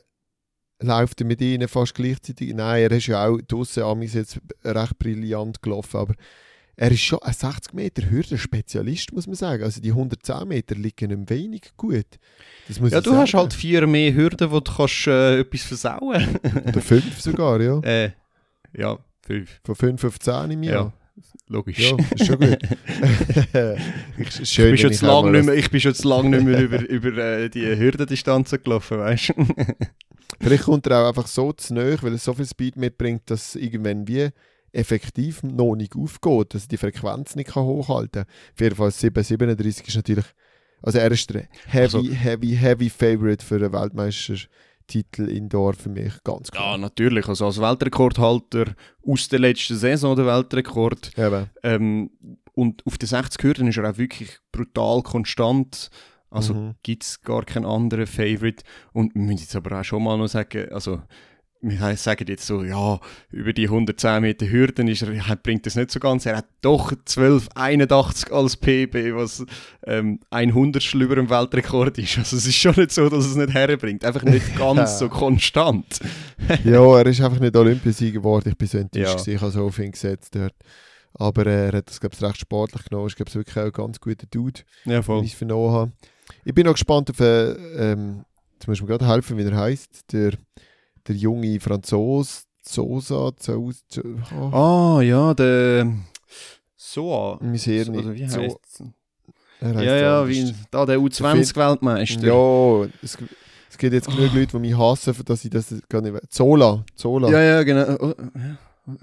[0.80, 2.54] läuft er mit ihnen fast gleichzeitig.
[2.54, 6.14] Nein, er ist ja auch draussen Amis jetzt recht brillant gelaufen, aber
[6.76, 9.62] er ist schon ein 60 Meter Hürden-Spezialist, muss man sagen.
[9.62, 12.06] Also die 110 Meter liegen ihm wenig gut.
[12.68, 13.42] Das muss Ja, du hast sagen.
[13.42, 17.80] halt vier mehr Hürden, wo du kannst, äh, etwas versauen Oder fünf sogar, ja.
[17.82, 18.10] äh,
[18.76, 19.60] Ja, fünf.
[19.64, 20.92] Von 5 auf 10 im Jahr.
[21.48, 21.78] Logisch.
[21.78, 22.58] Ja, ist schon gut.
[24.18, 26.60] ich, schön, ich, bin ich lang nicht mehr, ich bin schon zu lange nicht mehr
[26.60, 29.46] über, über äh, die Hürdendistanzen gelaufen, weißt du?
[30.40, 33.54] Vielleicht kommt er auch einfach so zu nahe, weil er so viel Speed mitbringt, dass
[33.54, 34.28] irgendwann wie
[34.76, 38.32] effektiv noch nicht aufgeht, dass er die Frequenz nicht kann hochhalten kann.
[38.54, 40.24] Auf jeden Fall 737 ist natürlich,
[40.82, 46.12] also er ist der heavy, Also- heavy, heavy Favorite für einen Weltmeistertitel Indoor für mich,
[46.24, 46.78] ganz Ja, klar.
[46.78, 47.26] natürlich.
[47.28, 48.74] Also als Weltrekordhalter
[49.06, 51.10] aus der letzten Saison der Weltrekord.
[51.62, 52.10] Ähm,
[52.54, 55.90] und auf den 60 Hürden ist er auch wirklich brutal konstant.
[56.30, 56.74] Also Mhm.
[56.82, 58.64] gibt es gar keinen anderen Favorite.
[58.92, 61.00] Und wir müssen jetzt aber auch schon mal noch sagen, also
[61.62, 65.90] wir sagen jetzt so, ja, über die 110 Meter Hürden ist er, bringt das nicht
[65.90, 66.26] so ganz.
[66.26, 69.44] Er hat doch 12,81 als PB, was
[69.84, 72.18] ähm, ein Hundertstel über dem Weltrekord ist.
[72.18, 74.04] Also es ist schon nicht so, dass es nicht herbringt.
[74.04, 75.98] Einfach nicht ganz so konstant.
[76.64, 78.50] ja, er ist einfach nicht Olympiasieger geworden.
[78.50, 79.32] Ich bin so enttäuscht, Ja.
[79.34, 80.54] ich habe so viel gesetzt dort.
[81.14, 83.08] Aber äh, er hat das, glaube ich, recht sportlich genommen.
[83.08, 84.60] Ich glaube, es wirklich auch ein ganz guter Dude.
[84.84, 85.24] Ja, voll.
[85.24, 85.92] ich es vernommen habe.
[86.44, 90.12] Ich bin noch gespannt auf, äh, ähm, jetzt muss mir gerade helfen, wie er heißt,
[90.12, 90.32] der,
[91.08, 94.02] der junge Franzose, Sosa, Zosa,
[94.34, 95.92] oh, Ah, ja, der
[96.76, 97.38] Soa.
[97.40, 98.28] mein Hirn Oder wie.
[98.28, 98.82] So, heißt
[99.60, 102.26] er heisst Ja, ja, wie da der U20-Weltmeister.
[102.26, 103.16] Ja, es,
[103.70, 106.22] es gibt jetzt genug Leute, die mich hassen, für dass ich das gar nicht weiß.
[106.28, 107.30] Zola, Zola.
[107.30, 107.96] ja, ja, genau.
[108.00, 108.96] Oh, ja.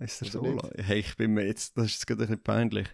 [0.00, 0.70] Heißt der Oder Sola?
[0.82, 2.86] Hey, ich bin mir jetzt, das ist jetzt gerade ein bisschen peinlich.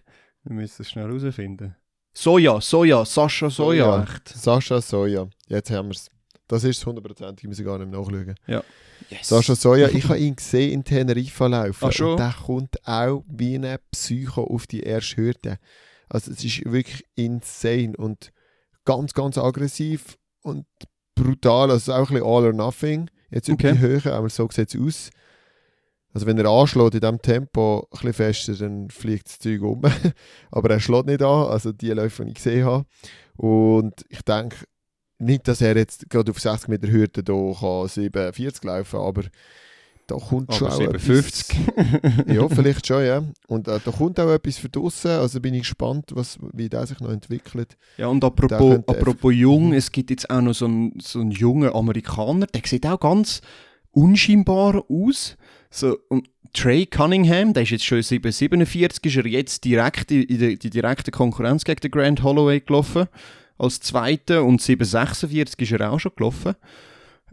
[0.43, 1.75] Wir müssen es schnell herausfinden.
[2.13, 4.07] Soja, Soja, Sascha Soja, Soja.
[4.33, 6.09] Sascha Soja, jetzt haben wir es.
[6.47, 8.35] Das ist es hundertprozentig, ich muss gar nicht mehr nachschauen.
[9.09, 9.27] Yes.
[9.27, 11.85] Sascha Soja, ich habe ihn gesehen in Teneriffa laufen.
[11.87, 12.11] Ach schon?
[12.11, 15.59] Und der kommt auch wie ein Psycho auf die erste Hürde.
[16.09, 18.31] Also es ist wirklich insane und
[18.85, 20.65] ganz, ganz aggressiv und
[21.15, 21.69] brutal.
[21.71, 23.09] Also auch ein bisschen all or nothing.
[23.29, 23.73] Jetzt über Okay.
[23.73, 25.09] die Höhe, aber so sieht es aus.
[26.13, 29.81] Also wenn er anschlägt in diesem Tempo ein bisschen fester, dann fliegt das Zeug um.
[30.51, 32.85] aber er schlägt nicht an, also die Läufe, die ich gesehen habe.
[33.35, 34.55] Und ich denke,
[35.19, 39.23] nicht, dass er jetzt gerade auf 60 Meter Hürde kann 47 laufen aber
[40.07, 41.67] da kommt schon Aber auch 57.
[41.75, 42.25] etwas.
[42.33, 43.23] ja, vielleicht schon, ja.
[43.47, 45.11] Und äh, da kommt auch etwas für draussen.
[45.11, 47.77] Also bin ich gespannt, was, wie der sich noch entwickelt.
[47.97, 51.73] Ja, und apropos, apropos jung, es gibt jetzt auch noch so einen, so einen jungen
[51.73, 53.41] Amerikaner, der sieht auch ganz
[53.91, 55.35] unscheinbar aus.
[55.69, 60.39] So, und Trey Cunningham, der ist jetzt schon 747, ist er jetzt direkt in in
[60.39, 63.07] die, die direkte Konkurrenz gegen den Grant Holloway gelaufen.
[63.57, 66.55] Als Zweiter und 746 ist er auch schon gelaufen.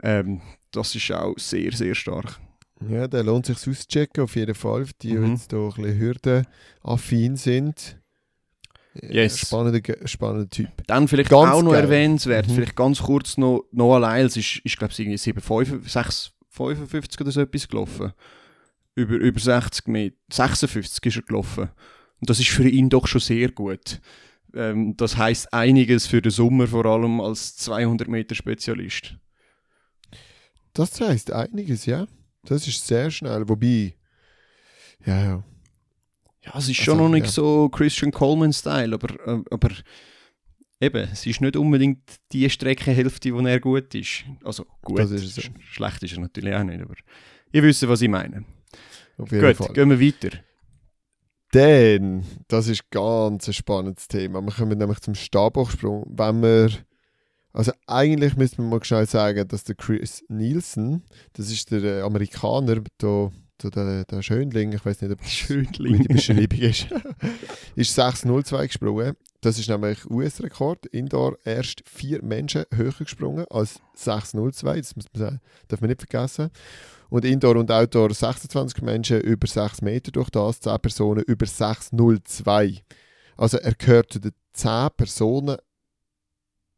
[0.03, 2.41] Ähm, das ist auch sehr, sehr stark.
[2.89, 4.87] Ja, der lohnt sich auszuchecken, auf jeden Fall.
[5.03, 5.33] Die, Mhm.
[5.33, 7.99] jetzt da ein bisschen hürdenaffin sind.
[9.01, 9.39] Äh, Yes.
[9.39, 10.69] Spannender, spannender Typ.
[10.87, 11.85] Dann vielleicht Ganz auch noch geil.
[11.85, 12.55] erwähnenswert, Mhm.
[12.55, 17.41] vielleicht ganz kurz noch, Noah Lyles ist, ist glaube ich, irgendwie 7,55 6,55 oder so
[17.41, 18.13] etwas gelaufen.
[18.97, 21.71] Über, über 60 Meter, 56 ist er gelaufen.
[22.21, 24.01] Und das ist für ihn doch schon sehr gut.
[24.55, 29.17] Ähm, das heißt einiges für den Sommer, vor allem als 200 Meter Spezialist.
[30.73, 32.07] Das heisst einiges, ja.
[32.45, 33.49] Das ist sehr schnell.
[33.49, 33.95] Wobei,
[35.07, 35.45] ja, ja.
[36.45, 37.33] Ja, es ist Also, schon noch nicht ja.
[37.33, 39.71] so Christian Coleman-Style, aber, äh, aber
[40.81, 42.01] eben, es ist nicht unbedingt
[42.33, 44.25] die Streckenhälfte, wo er gut ist.
[44.43, 45.41] Also gut, Das ist so.
[45.43, 46.95] sch- schlecht ist er natürlich auch nicht, aber
[47.53, 48.45] ihr wisst, was ich meine.
[49.17, 49.73] Auf jeden Gut, Fall.
[49.73, 50.37] gehen wir weiter.
[51.55, 54.43] Dann, das ist ganz ein spannendes Thema.
[54.43, 56.05] Wir kommen nämlich zum Stabhochsprung.
[56.09, 56.71] Wenn wir,
[57.53, 62.01] also eigentlich müsste man mal schnell sagen, dass der Chris Nielsen, das ist der äh,
[62.01, 63.31] Amerikaner, der,
[63.63, 65.99] der, der, der Schönling, ich weiß nicht, ob das Schönling.
[65.99, 66.89] gute Beschreibung ist,
[67.77, 69.15] ist 6,02 gesprungen.
[69.41, 70.87] Das ist nämlich US-Rekord.
[70.87, 74.79] Indoor erst vier Menschen höher gesprungen als 6,02.
[74.79, 76.51] Das muss man sagen, darf man nicht vergessen.
[77.11, 82.81] Und Indoor und Outdoor 26 Menschen über 6 Meter durch das, 10 Personen über 6,02.
[83.37, 85.57] Also er gehört zu den 10 Personen,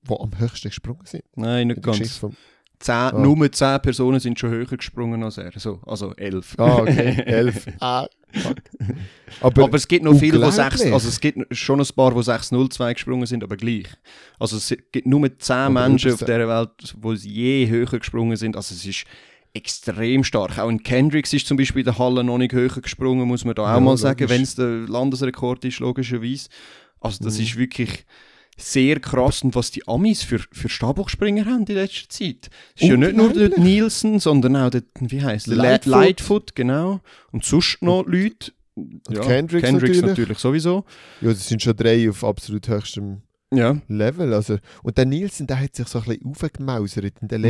[0.03, 1.25] die am höchsten gesprungen sind.
[1.35, 2.17] Nein, In nicht ganz.
[2.17, 2.37] Vom-
[2.79, 5.51] Zehn, Nur 10 Personen sind schon höher gesprungen als er.
[5.57, 6.57] So, also 11.
[6.59, 7.67] Ah, okay, 11.
[7.81, 8.07] Ah.
[9.41, 10.93] Aber, Aber, es gibt noch viele, die 6, unglaublich.
[10.93, 13.87] also es gibt schon ein paar, die 6,02 gesprungen sind, aber gleich.
[14.39, 16.71] Also es gibt nur 10 Aber Menschen auf dieser Welt,
[17.23, 18.57] die je höher gesprungen sind.
[18.57, 19.05] Also es ist
[19.57, 20.59] extrem stark.
[20.59, 23.55] Auch ein Kendricks ist zum Beispiel in der Halle noch nicht höher gesprungen, muss man
[23.55, 26.49] da auch Ja, mal sagen, wenn es der Landesrekord ist, logischerweise.
[27.01, 27.43] Also das Mhm.
[27.45, 28.05] ist wirklich
[28.59, 32.49] sehr krass und was die Amis für, für Stabhochspringer haben in letzter Zeit.
[32.75, 33.59] Es ist ja nicht nur der.
[33.59, 35.57] Nielsen, sondern auch der, wie heißt der?
[35.57, 35.91] Lightfoot.
[35.93, 37.01] Lightfoot, genau.
[37.33, 38.53] Und sonst noch Leute.
[39.11, 40.03] Ja, Kendricks natürlich.
[40.03, 40.39] natürlich.
[40.39, 40.85] sowieso.
[41.21, 43.77] ja, das sind schon drei auf absolut höchstem Ja.
[43.89, 44.33] Level.
[44.35, 47.47] Also, und der Nielsen, der hat sich so ein bisschen aufgemausert in den Mhm.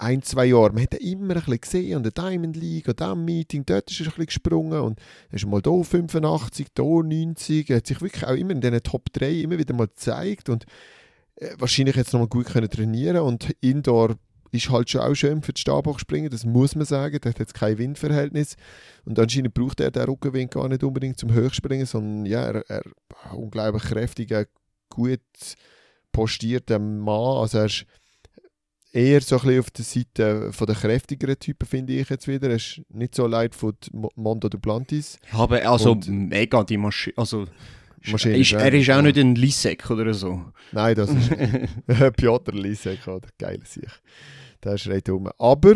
[0.00, 0.74] Ein, zwei Jahren.
[0.74, 3.90] Man hat ihn immer ein bisschen gesehen an der Diamond League, an diesem Meeting, dort
[3.90, 7.70] ist er ein bisschen gesprungen und ist mal hier 85, hier 90.
[7.70, 10.64] Er hat sich wirklich auch immer in diesen Top 3 immer wieder mal gezeigt und
[11.36, 14.16] äh, wahrscheinlich jetzt nochmal gut können trainieren und Indoor
[14.52, 17.20] ist halt schon auch schön für die Stabhochspringen, das muss man sagen.
[17.20, 18.56] Der hat jetzt kein Windverhältnis.
[19.04, 22.82] Und anscheinend braucht er den Rückenwind gar nicht unbedingt zum Höchspringen, sondern ja, er, er
[23.32, 24.46] unglaublich kräftiger,
[24.88, 25.20] gut
[26.10, 27.38] postierter Mann.
[27.38, 27.86] Also er ist
[28.92, 32.48] eher so ein bisschen auf der Seite von der kräftigeren Typen, finde ich jetzt wieder.
[32.50, 33.74] Er ist nicht so leid von
[34.16, 35.18] Mondo Duplantis.
[35.32, 37.14] Aber also Und- mega die Maschine.
[37.16, 37.46] Also,
[38.10, 40.44] Maschine, ist, er ist auch nicht ein Lisek oder so.
[40.72, 41.30] Nein, das ist
[42.16, 43.28] Piotr Lisek, oder?
[43.38, 43.90] Geil sich.
[44.64, 45.28] Der schreit um.
[45.38, 45.74] Aber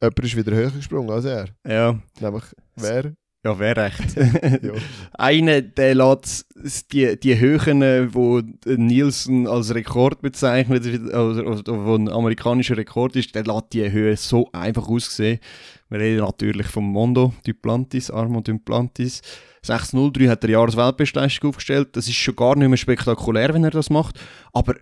[0.00, 1.48] jemand ist wieder höher gesprungen als er.
[1.66, 2.44] ja, Nämlich
[2.76, 3.12] wer?
[3.44, 4.62] Ja wäre recht.
[4.62, 4.72] Ja.
[5.14, 6.46] Einer, der lässt
[6.92, 13.34] die, die Höhen, äh, wo Nielsen als Rekord bezeichnet, oder, wo ein amerikanischer Rekord ist,
[13.34, 15.40] der lässt die Höhe so einfach aussehen.
[15.88, 19.20] Wir reden natürlich vom Mondo Duplantis, Armand Duplantis.
[19.62, 21.96] 603 hat er Jahresweltbestleistung aufgestellt.
[21.96, 24.18] Das ist schon gar nicht mehr spektakulär, wenn er das macht.
[24.52, 24.74] Aber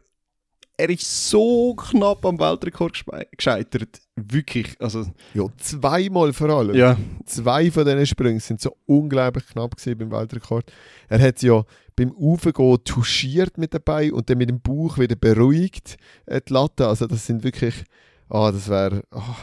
[0.76, 3.04] er ist so knapp am Weltrekord
[3.36, 4.00] gescheitert.
[4.28, 4.76] Wirklich.
[4.80, 6.74] Also, ja, zweimal vor allem.
[6.74, 6.96] ja.
[7.26, 10.72] Zwei von diesen Sprüngen sind so unglaublich knapp gewesen beim Weltrekord.
[11.08, 11.64] Er hat ja
[11.96, 16.86] beim Aufgehen touchiert mit dabei und dann mit dem Bauch wieder beruhigt äh, die Latte.
[16.86, 17.84] Also das sind wirklich,
[18.28, 19.36] ah, das wäre, ah,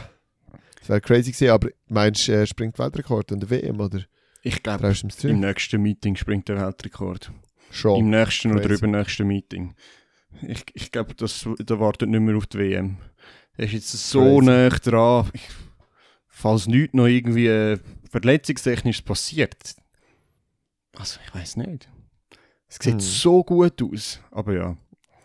[0.78, 1.50] das wäre crazy gewesen.
[1.50, 4.00] Aber meinst du, er springt Weltrekord an der WM oder
[4.42, 7.30] Ich glaube, im nächsten Meeting springt der Weltrekord.
[7.70, 8.00] Schon.
[8.00, 8.74] Im nächsten oder crazy.
[8.74, 9.74] übernächsten Meeting.
[10.42, 12.98] Ich, ich glaube, das da wartet nicht mehr auf die WM.
[13.58, 14.46] Er ist jetzt so Crazy.
[14.46, 15.30] nah dran.
[16.28, 17.78] Falls nichts noch irgendwie äh,
[18.10, 19.74] verletzungstechnisch passiert.
[20.96, 21.88] Also, ich weiß nicht.
[22.68, 23.00] Es sieht Hm.
[23.00, 24.20] so gut aus.
[24.30, 24.76] Aber ja.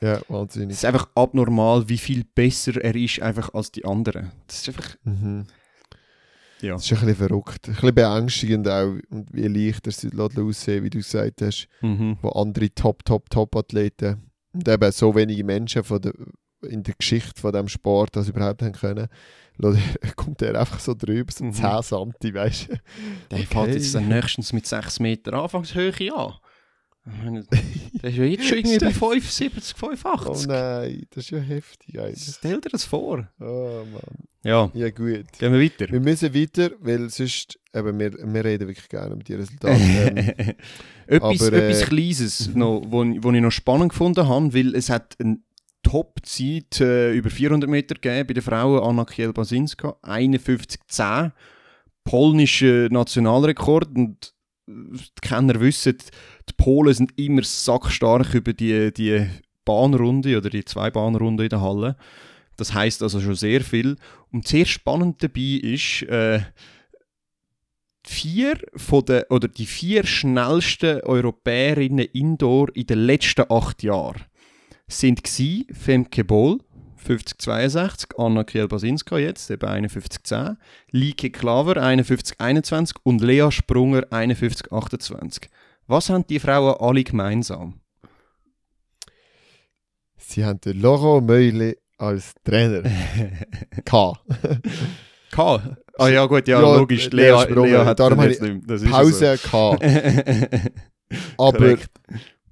[0.01, 0.71] Ja, Es wahnsinnig.
[0.71, 4.31] ist einfach abnormal, wie viel besser er ist einfach als die anderen.
[4.47, 4.95] Das ist einfach.
[5.03, 5.45] Mhm.
[6.61, 6.73] Ja.
[6.73, 7.67] Das ist ein bisschen verrückt.
[7.67, 8.95] Ein bisschen beängstigend auch.
[9.09, 11.67] Und wie leicht er sich aussehen, wie du gesagt hast.
[11.81, 12.17] Mhm.
[12.21, 16.13] wo andere Top, Top, Top-Athleten und eben so wenige Menschen von der,
[16.69, 19.07] in der Geschichte von diesem Sport das überhaupt haben können,
[20.15, 21.53] kommt er einfach so drüber, so Mhm.
[21.53, 22.73] 10 Santi, weißt du.
[23.31, 23.45] Der Okay.
[23.45, 26.33] fällt jetzt dann nächstens mit 6 Meter Anfangshöhe an.
[28.01, 30.47] Der ist ja jetzt schon irgendwie bei 75, Oh 85.
[30.47, 32.35] nein, das ist ja heftig eigentlich.
[32.37, 33.27] Stell dir das vor.
[33.41, 34.01] Oh Mann.
[34.45, 35.25] Ja, Ja gut.
[35.37, 35.91] gehen wir weiter.
[35.91, 39.73] Wir müssen weiter, weil sonst, eben, wir, wir reden wirklich gerne über die Resultate.
[39.81, 40.55] ähm,
[41.07, 44.89] etwas, aber, äh, etwas Kleines, noch, wo, wo ich noch spannend gefunden habe, weil es
[44.89, 45.39] hat eine
[45.93, 51.31] Top-Zeit äh, über 400 Meter gegeben bei den Frauen, Anna Kiel-Basinska, 51,10.
[52.03, 54.33] Polnischer Nationalrekord und
[54.67, 55.99] äh, die Kenner wissen,
[56.49, 59.27] die Polen sind immer sackstark über die, die
[59.65, 61.95] Bahnrunde oder die zwei Bahnrunden in der Halle.
[62.57, 63.95] Das heißt also schon sehr viel.
[64.31, 66.39] Und sehr spannend dabei ist, äh,
[68.03, 74.23] vier von den, oder die vier schnellsten Europäerinnen Indoor in den letzten acht Jahren
[74.99, 76.59] sind gsi Femke Bohl
[76.97, 80.57] 5062, Anna Kiel-Basinska jetzt, eben 5110,
[80.91, 85.49] Lieke Klaver 5121 und Lea Sprunger 5128.
[85.87, 87.81] Was haben die Frauen alle gemeinsam?
[90.33, 92.81] sie haben den Laurent Meule als Trainer
[93.85, 94.21] gehabt.
[95.31, 95.77] K.
[95.97, 97.09] Ah ja gut, ja, Ja, logisch.
[97.11, 98.61] Lea Lea, Sprunger, Lea hat darum jetzt nicht.
[98.67, 99.57] Das Pause so.
[101.37, 101.89] Aber Korrekt.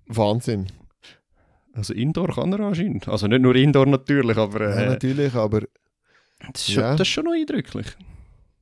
[0.08, 0.67] Wahnsinn.
[1.73, 3.07] Also Indoor kann er anscheinend.
[3.07, 5.62] Also nicht nur Indoor natürlich, aber Ja, äh, natürlich, aber
[6.51, 6.91] das, ist schon, Ja.
[6.91, 7.88] das ist schon noch eindrücklich.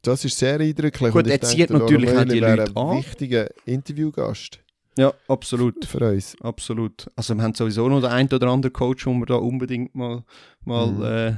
[0.02, 1.12] das ist sehr eindrücklich.
[1.12, 2.98] Gut, er zieht denke, natürlich auch die Leute ein an.
[2.98, 4.60] wichtiger Interviewgast
[4.98, 5.86] Ja, absolut.
[5.86, 6.36] für uns.
[6.42, 7.08] Absolut.
[7.16, 10.24] Also wir haben sowieso noch den einen oder anderen Coach, den wir da unbedingt mal,
[10.66, 11.04] mal Mhm.
[11.04, 11.34] äh,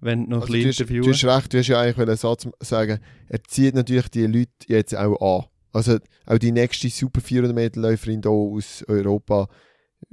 [0.00, 1.12] wenn noch Also, ein du, bisschen hast, du interviewen.
[1.12, 4.96] hast recht, du hast ja eigentlich einen Satz sagen, er zieht natürlich die Leute jetzt
[4.96, 5.46] auch an.
[5.72, 9.48] Also auch die nächste Super 400 Meter Läuferin hier aus Europa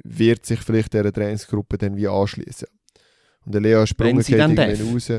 [0.03, 2.67] wird sich vielleicht dieser Trainingsgruppe dann wie anschließen.
[3.45, 3.85] Und der Lea
[4.37, 5.11] dann irgendwann raus.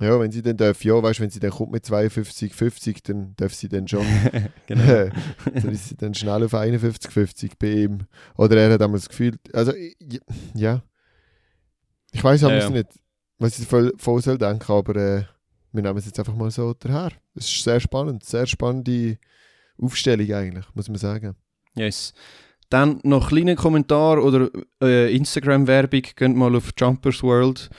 [0.00, 3.02] Ja, wenn sie dann darf, ja, weißt du, wenn sie dann kommt mit 52, 50,
[3.02, 4.06] dann darf sie dann schon.
[4.66, 5.10] genau.
[5.52, 8.06] dann ist sie dann schnell auf 51, 50 bei ihm.
[8.36, 9.72] Oder er hat einmal das Gefühl, also
[10.54, 10.82] ja.
[12.12, 12.70] Ich weiß Ja, ja.
[12.70, 12.88] nicht,
[13.38, 15.24] was ich voll, voll soll denken, aber äh,
[15.72, 17.12] wir nehmen es jetzt einfach mal so daher.
[17.34, 19.18] Es ist sehr spannend, sehr spannende
[19.80, 21.34] Aufstellung eigentlich, muss man sagen.
[21.74, 22.14] Yes.
[22.70, 24.50] Dann noch ein kleiner Kommentar oder
[24.82, 26.02] äh, Instagram-Werbung.
[26.14, 27.70] Geht mal auf Jumpers World.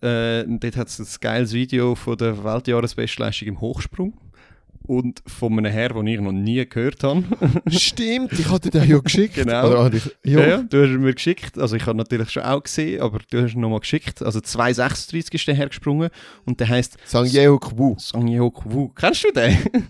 [0.00, 4.14] Äh, dort hat es ein geiles Video von der Weltjahresbestleistung im Hochsprung.
[4.82, 7.24] Und von einem Herr, den ich noch nie gehört habe.
[7.70, 9.34] Stimmt, ich hatte den ja geschickt.
[9.34, 9.88] Genau.
[9.88, 11.58] Ich, ja, Ja, du hast ihn mir geschickt.
[11.58, 14.22] Also ich habe natürlich schon auch gesehen, aber du hast ihn nochmal geschickt.
[14.22, 16.10] Also 2,36 ist der hergesprungen
[16.44, 17.96] und der heißt Sang Yeo Kwu.
[17.98, 18.90] Song Yeok Woo.
[18.94, 19.88] Kennst du den?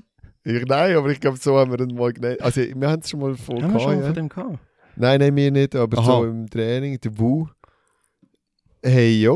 [0.49, 2.41] Ich, nein, aber ich glaube, so haben wir ihn mal genannt.
[2.41, 4.07] Also, wir haben es schon mal vor Haben wir schon ja.
[4.07, 4.59] von dem gehabt?
[4.95, 6.07] Nein, nein, wir nicht, aber Aha.
[6.07, 7.49] so im Training, der Wu.
[8.81, 9.35] Hey, ja.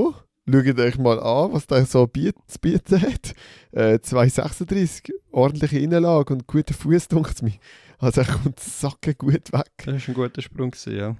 [0.49, 3.35] Schaut euch mal an, was der so biet, zu bieten hat.
[3.73, 7.55] Äh, 2,36, ordentliche Innenlage und guter Fuß, denkt mir.
[7.99, 9.71] Also er kommt sacken gut weg.
[9.79, 11.17] Das war ein guter Sprung, gewesen, ja.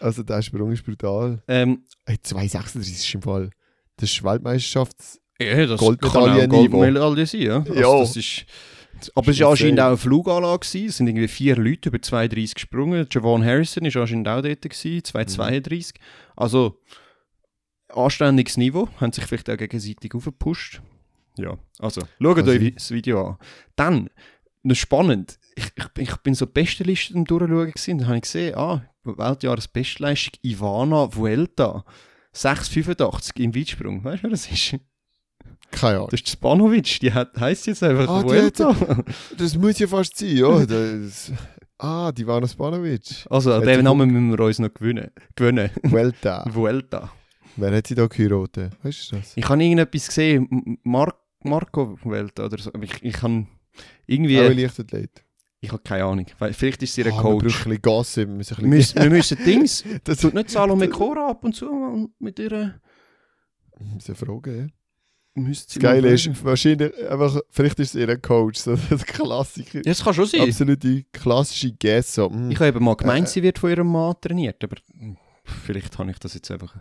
[0.00, 1.42] Also der Sprung ist brutal.
[1.46, 3.50] Ähm, Hey, 2,36 ist im Fall.
[3.96, 5.20] Das ist Weltmeisterschafts...
[5.38, 7.58] ja, das auch Goldmedaille sein, ja.
[7.58, 8.00] Also Ja.
[8.00, 8.46] Das ist,
[9.14, 10.58] aber es war anscheinend auch eine Fluganlage.
[10.66, 10.86] Gewesen.
[10.88, 13.06] Es sind irgendwie vier Leute über 32 gesprungen.
[13.10, 15.94] Javon Harrison war anscheinend auch dort, gewesen, 232.
[16.36, 16.80] Also,
[17.88, 18.88] anständiges Niveau.
[19.00, 20.80] Haben sich vielleicht auch gegenseitig aufgepusht.
[21.38, 23.36] Ja, also, schaut Also- euch das Video an.
[23.76, 24.10] Dann,
[24.62, 27.98] noch spannend, ich, ich, bin- ich bin so die Bestenliste am Durchschauen gewesen.
[27.98, 31.84] Dann habe ich gesehen, ah, Weltjahresbestleistung Ivana Vuelta.
[32.34, 34.04] 6,85 im Weitsprung.
[34.04, 34.76] Weißt du, wer das ist?
[35.70, 36.08] Keine Ahnung.
[36.10, 38.74] Das ist Spanovic, die hat, heisst jetzt einfach Ah, Vuelta.
[39.38, 40.64] Das muss ja fast sein, ja.
[40.66, 41.32] Das,
[41.78, 43.26] ah, die Ivana Spanovic.
[43.30, 45.10] Also, an Hat sie Namen müssen wir uns noch gewinnen.
[45.36, 45.70] gewinnen.
[45.82, 46.44] Vuelta.
[46.52, 47.10] Vuelta.
[47.56, 48.72] Wer hat sie da geheiratet?
[48.82, 49.36] Weißt du das?
[49.36, 52.70] Ich habe irgendetwas gesehen, Mar Marco Vuelta oder so.
[52.80, 53.46] Ich, ich habe
[54.06, 55.24] irgendwie, Auch ein Leichtathlet.
[55.60, 56.26] ich habe keine Ahnung.
[56.52, 57.44] Vielleicht ist sie ihr Ah, wir brauchen Coach.
[57.66, 58.28] ein bisschen Gossip.
[58.28, 62.06] Wir müssen Wir ein müssen, Dings, das tut nicht Salome Cora ab und zu mal
[62.18, 64.66] mit ihr, wir müssen fragen, ja.
[65.34, 69.78] Müsste Das Geile ist, wahrscheinlich, einfach, vielleicht ist es ihr Coach, so das Klassiker.
[69.78, 70.42] Ja, das kann schon sein.
[70.42, 72.14] Absolute klassische Guess.
[72.14, 72.50] So, mm.
[72.50, 75.98] Ich habe eben mal gemeint, Äh, sie wird von ihrem Mann trainiert, aber hm, vielleicht
[75.98, 76.74] habe ich das jetzt einfach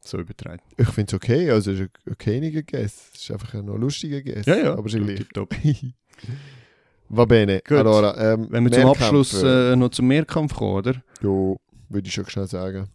[0.00, 0.62] so übertragen.
[0.76, 3.10] Ich finde es okay, also es ist ein okayiger Guess.
[3.14, 4.48] Es ist einfach ein noch lustiger Guess.
[4.48, 5.18] Aber es ist gleich.
[5.18, 5.54] tipptopp.
[7.08, 7.60] Va bene.
[7.66, 7.76] Gut.
[7.76, 9.04] Allora, ähm, Wenn wir zum Mehrkämpfe.
[9.04, 10.92] Abschluss äh, noch zum Mehrkampf kommen, oder?
[11.20, 11.28] Ja,
[11.90, 12.88] würde ich schon schnell sagen.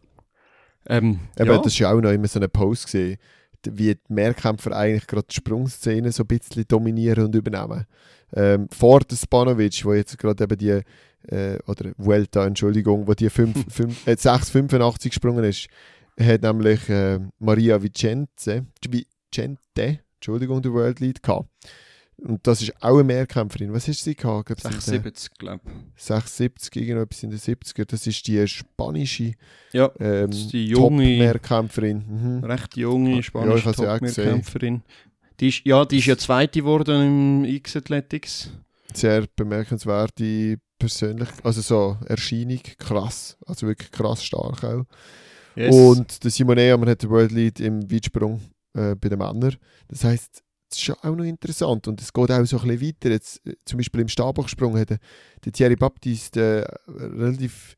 [0.89, 1.57] Ähm, Eben, ja.
[1.57, 3.17] das ist ja auch noch immer so eine Post gesehen,
[3.73, 7.85] wie die Mehrkämpfer eigentlich gerade die Sprungszene so ein bisschen dominieren und übernehmen.
[8.33, 10.81] Ähm, vor der Spanovic, wo jetzt gerade eben die,
[11.33, 15.67] äh, oder Vuelta, Entschuldigung, wo die 5, 5, äh, 6,85 gesprungen ist,
[16.19, 21.47] hat nämlich äh, Maria Vicente, Vicente, Entschuldigung, der World Lead gehabt.
[22.19, 23.71] Und das ist auch eine Mehrkämpferin.
[23.73, 24.49] Was ist sie gehabt?
[24.49, 26.03] Ich glaub, sie in den 76, glaube ich.
[26.03, 27.85] 76, irgendetwas in den 70er.
[27.85, 29.33] Das ist die spanische
[29.71, 32.37] Ja, ähm, das ist die junge, Top-Mehrkämpferin.
[32.39, 32.43] Mhm.
[32.43, 33.85] recht junge Ja, spanische gesehen.
[33.85, 34.81] Top-Mehrkämpferin.
[35.39, 38.49] Die ist, ja, die ist ja Zweite geworden im X-Athletics.
[38.93, 44.85] Sehr bemerkenswerte persönlich, also so Erscheinung, krass, also wirklich krass stark auch.
[45.55, 45.75] Yes.
[45.75, 48.41] Und der Simonea, man hat den World Lead im Weitsprung
[48.73, 49.55] äh, bei den Männern.
[49.87, 52.81] Das heisst, das ist schon auch noch interessant und es geht auch so ein bisschen
[52.87, 53.09] weiter.
[53.11, 54.97] Jetzt, äh, zum Beispiel im Stabhochsprung hat der,
[55.45, 57.75] der Thierry Baptiste äh, relativ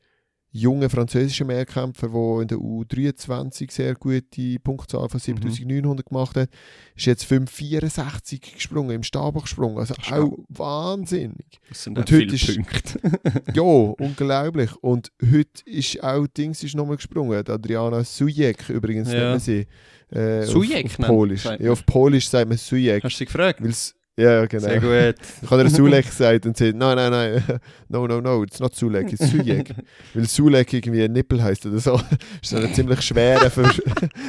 [0.51, 6.49] junge französische Mehrkämpfer, der in der U23 sehr gute Punktzahl von 7900 gemacht hat,
[6.95, 9.77] ist jetzt 564 gesprungen im Stabhochsprung.
[9.77, 11.59] Also auch wahnsinnig.
[11.69, 12.99] das sind und viele heute ist- Punkte.
[13.53, 14.75] Ja, unglaublich.
[14.81, 17.43] Und heute ist auch Dings ist nochmal gesprungen.
[17.43, 19.29] Die Adriana Sujek übrigens Ja.
[19.31, 19.67] man sie.
[20.11, 21.45] Äh, Sujek auf, auf Polisch.
[21.59, 23.03] Ja, auf Polisch sagt man Sujek.
[23.03, 23.63] Hast du sie gefragt?
[23.63, 24.63] Weil's, ja, genau.
[24.63, 25.15] Sehr gut.
[25.41, 27.43] Ich habe Sulek gesagt und sie nein, nein, nein,
[27.87, 29.73] no, no, no, it's not Sulek, it's Sujek.
[30.13, 31.95] Weil Sulek irgendwie ein Nippel heisst oder so.
[32.41, 33.81] ist so ein ziemlich schwerer Vers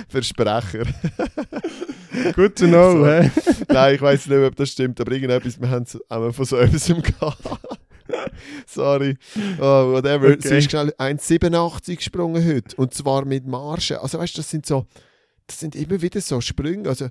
[0.08, 0.84] Versprecher.
[2.36, 3.06] Good to know, So.
[3.06, 3.30] hä?
[3.68, 6.56] Nein, ich weiß nicht, ob das stimmt, aber irgendetwas, wir haben es einmal von so
[6.56, 7.38] etwas gehabt.
[8.66, 9.16] Sorry.
[9.60, 10.28] Oh, whatever.
[10.28, 10.36] Okay.
[10.48, 12.76] Sie ist schnell 1,87 gesprungen heute.
[12.76, 13.96] Und zwar mit Marschen.
[13.96, 14.86] Also weißt du, das sind so,
[15.50, 16.88] das sind immer wieder so Sprünge.
[16.88, 17.10] Also, äh,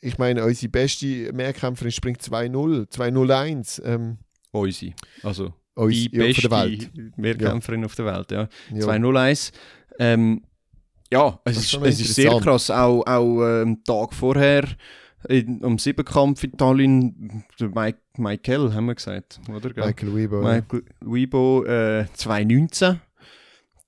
[0.00, 3.82] ich meine, unsere beste Mehrkämpferin springt 2-0, 2-0-1.
[3.84, 4.18] Ähm,
[4.52, 4.92] Unsere.
[5.22, 6.90] Also, uns, die ja, beste der Welt.
[7.16, 8.48] Mehrkämpferin auf der Welt, ja.
[8.72, 8.80] Ja.
[8.80, 9.52] 201.
[9.98, 10.42] Ähm,
[11.12, 12.70] ja, es ist ist, es ist sehr krass.
[12.70, 14.64] Auch, auch ähm, Tag vorher
[15.28, 19.70] in, am Siebenkampf in Tallinn, Mike, Michael, haben wir gesagt, oder?
[19.74, 20.40] Michael ja.
[20.40, 23.00] Michael Weibo äh, 2019.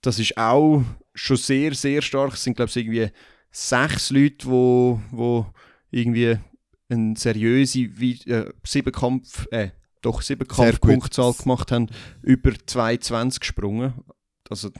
[0.01, 0.83] Das ist auch
[1.17, 2.35] schon sehr, sehr stark.
[2.35, 3.09] Es sind, glaube ich, irgendwie
[3.51, 5.47] sechs Leute, wo, wo
[5.91, 6.37] irgendwie
[6.89, 9.71] eine seriöse Wie- äh, Siebenkampf, äh,
[10.03, 11.89] doch Siebenkampf-Punktzahl gemacht haben,
[12.23, 13.95] über 2,20 gesprungen.
[14.49, 14.71] Also,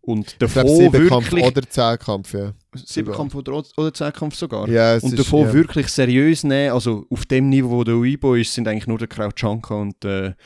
[0.00, 1.44] und Ich davon glaube, Siebenkampf wirklich...
[1.44, 2.54] oder Zehnkampf, ja.
[2.74, 4.66] Siebenkampf oder, oder Zehnkampf sogar.
[4.68, 5.52] ja Und ist, davon ja.
[5.52, 9.08] wirklich seriös nehmen, also auf dem Niveau, wo der Uibo ist, sind eigentlich nur der
[9.08, 10.36] Krautschanka und der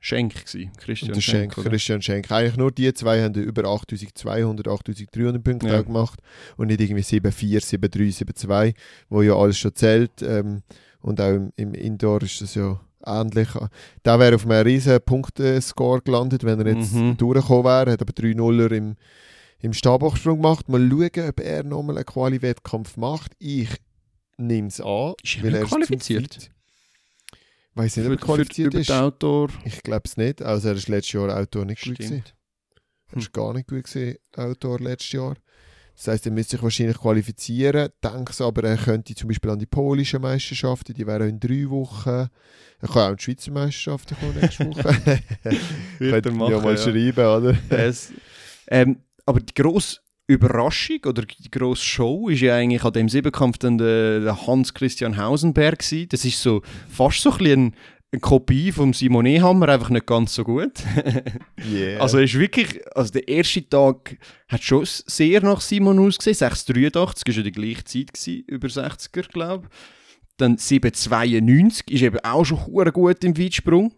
[0.00, 0.70] Schenk gewesen.
[0.76, 1.70] Christian Schenk, oder?
[1.70, 2.30] Christian Schenk.
[2.30, 5.82] Eigentlich nur die zwei haben über 8200, 8300 Punkte Ja.
[5.82, 6.20] gemacht
[6.56, 8.74] und nicht irgendwie 7-4, 7-3, 7-2,
[9.08, 10.22] wo ja alles schon zählt.
[10.22, 10.62] Ähm,
[11.00, 13.48] und auch im, im Indoor ist das ja ähnlich.
[14.02, 17.16] Da wäre auf einem riesen Punktescore gelandet, wenn er jetzt Mhm.
[17.16, 18.96] durchgekommen wäre, hat aber 3-0er im,
[19.60, 20.68] im Stabhochsprung gemacht.
[20.68, 23.32] Mal schauen, ob er nochmal einen Quali-Wettkampf macht.
[23.38, 23.68] Ich
[24.36, 25.14] nehme es an.
[25.24, 26.34] Ist er weil ist zu qualifiziert?
[26.34, 26.50] fit.
[27.78, 28.90] Weiß nicht, ob er Für, für, qualifiziert über ist.
[28.90, 29.50] Outdoor.
[29.64, 30.42] Ich glaube es nicht.
[30.42, 32.24] Also er ist letztes Jahr Outdoor nicht gut gewesen.
[32.24, 32.34] Stimmt.
[33.12, 35.36] Er war gar nicht gut gewesen, Outdoor letztes Jahr.
[35.94, 37.90] Das heisst, er müsste sich wahrscheinlich qualifizieren.
[38.02, 41.70] Denke so, aber er könnte zum Beispiel an die polischen Meisterschaften, die wären in drei
[41.70, 42.08] Wochen.
[42.08, 45.20] Er kann auch an die Schweizer Meisterschaften kommen nächste Woche.
[46.00, 46.82] Wird er ja machen, mal ja.
[46.82, 47.58] schreiben, oder?
[47.68, 48.12] Es,
[48.66, 53.56] ähm, aber die grosse Überraschung oder die grosse Show ist ja eigentlich an dem Siebenkampf
[53.58, 56.08] dann der, Hans-Christian Hausenberg gewesen.
[56.10, 57.74] Das ist so fast so ein bisschen
[58.12, 60.72] eine, Kopie vom Simon Ehammer, einfach nicht ganz so gut.
[61.70, 62.00] Yeah.
[62.00, 64.16] Also ist wirklich, also der erste Tag
[64.48, 69.28] hat schon sehr nach Simon ausgesehen, 6,83 ist ja die gleiche Zeit gewesen, über 60er,
[69.28, 69.78] glaube ich.
[70.36, 72.58] Dann 7,92 ist eben auch schon
[72.92, 73.92] gut im Weitsprung.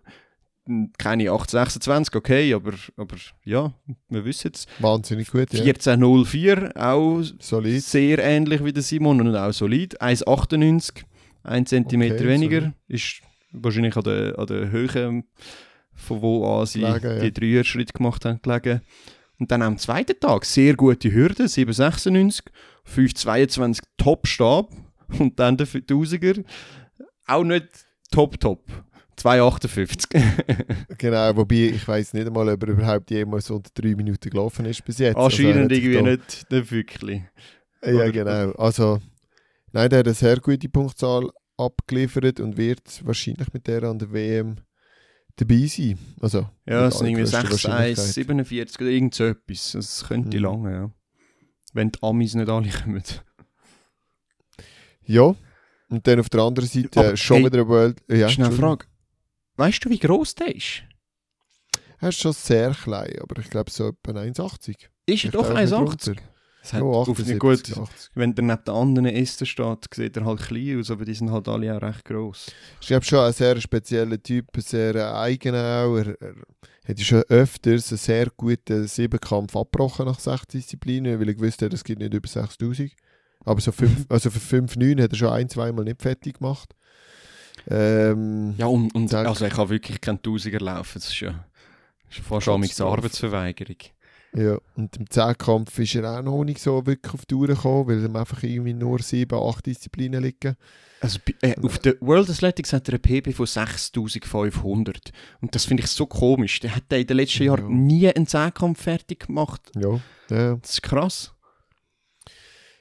[0.98, 3.72] Keine 8,26, okay, aber, aber ja,
[4.08, 4.66] wir wissen es.
[4.78, 5.62] Wahnsinnig gut, ja.
[5.64, 7.82] 14,04, auch Solid.
[7.82, 10.00] sehr ähnlich wie der Simon und auch solid.
[10.00, 11.02] 1,98,
[11.42, 12.60] 1 cm Okay, weniger.
[12.60, 12.74] solid.
[12.88, 15.24] Ist wahrscheinlich an der, an der Höhe,
[15.94, 17.18] von wo an sie Gelegen, ja.
[17.20, 18.80] die Dreier-Schritt gemacht haben, gelegen.
[19.38, 22.42] Und dann am zweiten Tag sehr gute Hürde, 7,96,
[22.86, 24.70] 5,22 Top-Stab
[25.18, 26.44] und dann der 1000er
[27.26, 27.66] auch nicht
[28.10, 28.62] top-top.
[29.24, 30.86] 2,58.
[30.98, 34.84] Genau, wobei ich weiß nicht einmal, ob er überhaupt jemals unter drei Minuten gelaufen ist
[34.84, 35.16] bis jetzt.
[35.16, 37.22] Also Anscheinend sich irgendwie nicht, nicht wirklich.
[37.84, 38.50] Ja, Oder- genau.
[38.52, 39.00] Also,
[39.72, 44.12] nein, der hat eine sehr gute Punktzahl abgeliefert und wird wahrscheinlich mit der an der
[44.12, 44.56] WM
[45.36, 45.98] dabei sein.
[46.20, 48.14] Also, Ja, es sind irgendwie allergrößter 6, 1, Wahrscheinlichkeit.
[48.14, 49.72] 47 oder irgend so etwas.
[49.72, 50.42] Das könnte Mhm.
[50.42, 50.90] lange, ja.
[51.72, 53.02] Wenn die Amis nicht alle kommen.
[55.04, 55.34] Ja,
[55.88, 58.02] und dann auf der anderen Seite Aber, äh, schon hey, wieder eine World...
[58.08, 58.52] Ja, Schnell.
[58.52, 58.86] Frage.
[59.60, 60.84] Weißt du, wie gross der ist?
[61.98, 64.70] Er ist schon sehr klein, aber ich glaube so etwa 1,80.
[64.70, 65.76] Ist er Ich doch glaube, nicht 1,80?
[65.76, 66.14] drunter.
[66.62, 68.10] Das hat Ja, auf 78, gut, 80.
[68.14, 71.30] wenn der neben den anderen Ästen steht, sieht er halt klein aus, aber die sind
[71.30, 72.50] halt alle auch recht gross.
[72.80, 75.96] Ich glaube schon ein sehr spezieller Typ, ein sehr eigener auch.
[75.98, 76.34] Er, er
[76.88, 81.60] hat ja schon öfters einen sehr guten Siebenkampf abgebrochen nach sechs Disziplinen, weil er gewusst
[81.60, 82.92] hat, es gibt nicht über 6000.
[83.44, 86.74] Aber so fünf, also für 5-9 hat er schon ein, zweimal nicht fertig gemacht.
[87.68, 91.44] Ähm, Ja, und, und also ich kann wirklich keinen Tausiger laufen, das ist ja
[92.08, 92.90] das ist fast Katastrophe.
[92.90, 93.76] Arbeitsverweigerung.
[94.34, 94.58] ja.
[94.76, 98.04] Und im Zehnkampf ist er auch noch nicht so wirklich auf die Tour gekommen, weil
[98.04, 100.56] ihm einfach irgendwie nur 7, 8 Disziplinen liegen.
[101.00, 105.82] Also äh, auf der World Athletics hat er einen PB von 6500 und das finde
[105.82, 106.60] ich so komisch.
[106.60, 107.56] Der hat in den letzten Ja.
[107.56, 109.70] Jahren nie einen Zehnkampf fertig gemacht.
[109.76, 110.00] Ja.
[110.30, 110.56] ja.
[110.56, 111.32] Das ist krass.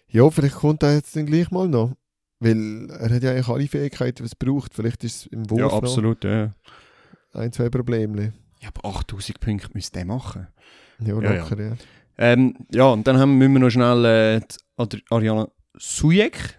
[0.10, 1.96] Ja, vielleicht kommt er jetzt dann gleich mal noch.
[2.40, 4.74] Weil er hat ja eigentlich alle Fähigkeiten, was es braucht.
[4.74, 6.54] Vielleicht ist es im Wurf ja, noch absolut, ja.
[7.34, 8.34] ein, zwei Probleme.
[8.62, 10.48] Ja, aber 8000 Punkte müsste der machen.
[11.00, 11.42] Ja, Ja, ja.
[11.44, 11.72] locker, ja.
[12.18, 16.58] Ähm, ja, und dann haben, müssen wir noch schnell äh, die Adri- Ariana Sujek.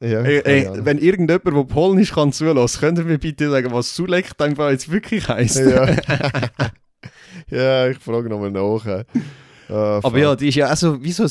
[0.00, 0.84] Ja, Äh, keine äh, Ahnung.
[0.84, 4.90] wenn irgendjemand, der Polnisch kann, zulässt, könnt ihr mir bitte sagen, was Sulek einfach jetzt
[4.90, 5.56] wirklich heisst?
[5.56, 5.86] ja.
[7.50, 8.84] ja, ich frage nochmal nach.
[8.86, 9.04] äh.
[9.68, 11.30] Aber ja, die ist ja auch so, wie so ein,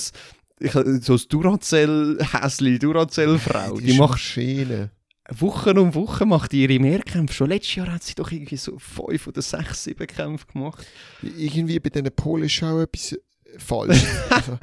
[0.60, 3.78] ich, so ein Duracell-Häsli, Duracell-Frau.
[3.78, 4.91] Die ist macht Maschine.
[5.32, 7.34] Wochen um Wochen macht die ihre Mehrkämpfe.
[7.34, 10.86] Schon letztes Jahr hat sie doch irgendwie so fünf oder sechs, sieben Kämpfe gemacht.
[11.22, 13.18] Irgendwie bei diesen Polischen auch etwas
[13.58, 14.03] falsch.
[14.30, 14.60] also,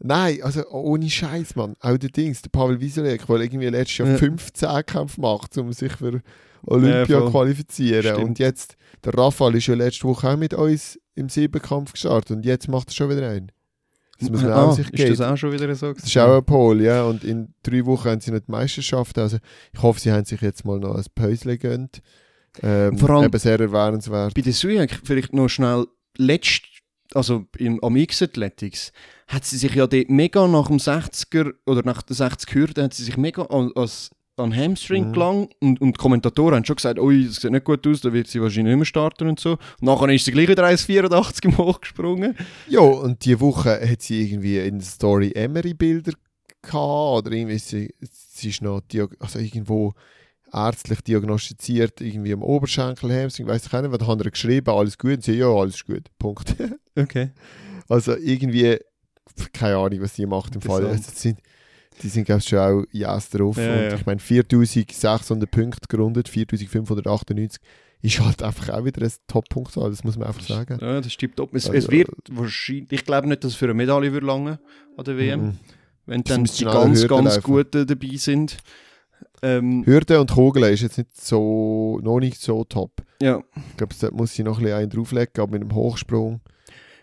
[0.00, 1.76] nein, also ohne Scheiß, Mann.
[1.80, 4.16] Auch der Dings, der Pavel Wieselek, der irgendwie letztes Jahr Ja.
[4.18, 6.20] 15 Kämpfe macht, um sich für
[6.66, 8.02] Olympia Ja, qualifizieren.
[8.02, 8.18] Stimmt.
[8.24, 12.44] Und jetzt, der Rafael ist ja letzte Woche auch mit uns im Siebenkampf gestartet und
[12.44, 13.52] jetzt macht er schon wieder einen.
[14.20, 15.10] Das muss man ah, auch sich ist geben.
[15.10, 15.92] das auch schon wieder so?
[15.92, 17.04] Das ist auch ein Pol, ja.
[17.04, 19.18] Und in drei Wochen haben sie noch die Meisterschaft.
[19.18, 19.38] Also
[19.72, 22.02] ich hoffe, sie haben sich jetzt mal noch ein Päusle gegönnt.
[22.62, 24.34] Ähm, Vor allem- eben sehr erwähnenswert.
[24.34, 26.62] Bei der Sujek vielleicht noch schnell letzt,
[27.14, 28.92] also im, am X-Athletics,
[29.28, 32.94] hat sie sich ja dort mega nach dem 60er oder nach der 60 Hürde hat
[32.94, 34.10] sie sich mega als,
[34.40, 35.12] an Hamstring Mhm.
[35.12, 38.12] gelang und, und die Kommentatoren haben schon gesagt, ui, das sieht nicht gut aus, da
[38.12, 39.52] wird sie wahrscheinlich nicht mehr starten und so.
[39.52, 42.36] Und nachher ist sie gleich wieder 1,84 im Hochgesprungen.
[42.68, 46.12] Ja, und diese Woche hat sie irgendwie in der Story Emery-Bilder
[46.62, 48.82] gehabt oder irgendwie sie, sie ist noch
[49.20, 49.92] also irgendwo
[50.52, 54.98] ärztlich diagnostiziert, irgendwie am Oberschenkel Hamstring, weiss ich auch nicht, was haben wir geschrieben, alles
[54.98, 55.12] gut?
[55.12, 56.54] Und sie, ja, alles gut, Punkt.
[56.96, 57.30] Okay.
[57.88, 58.76] also irgendwie,
[59.52, 60.84] keine Ahnung, was sie macht im Fall.
[60.86, 61.38] Also, sind,
[62.02, 63.56] die sind, glaube ich, schon auch yes drauf.
[63.56, 63.94] Ja, und ja.
[63.94, 67.60] ich meine, 4600 Punkte gerundet, 4598
[68.02, 70.78] ist halt einfach auch wieder ein Top-Punktzahl, das muss man einfach sagen.
[70.80, 71.54] Ja, das stimmt top.
[71.54, 74.58] Es, Also- es wird wahrscheinlich, ich glaube nicht, dass es für eine Medaille wird lange
[74.96, 75.58] an der WM, Mhm.
[76.06, 77.42] wenn dann die ganz, Hürden ganz laufen.
[77.42, 78.56] Guten dabei sind.
[79.42, 83.02] Ähm, Hürde und Kugeln ist jetzt nicht so, noch nicht so top.
[83.22, 83.42] ja.
[83.70, 86.40] Ich glaube, da muss sie noch ein bisschen einen drauflegen, aber mit dem Hochsprung.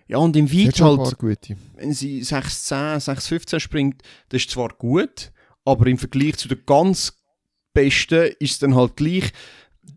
[0.07, 1.17] Ja, und im ein halt,
[1.75, 5.31] wenn sie 6'10, 6'15 springt, das ist zwar gut,
[5.65, 7.13] aber im Vergleich zu den ganz
[7.73, 9.31] Besten ist es dann halt gleich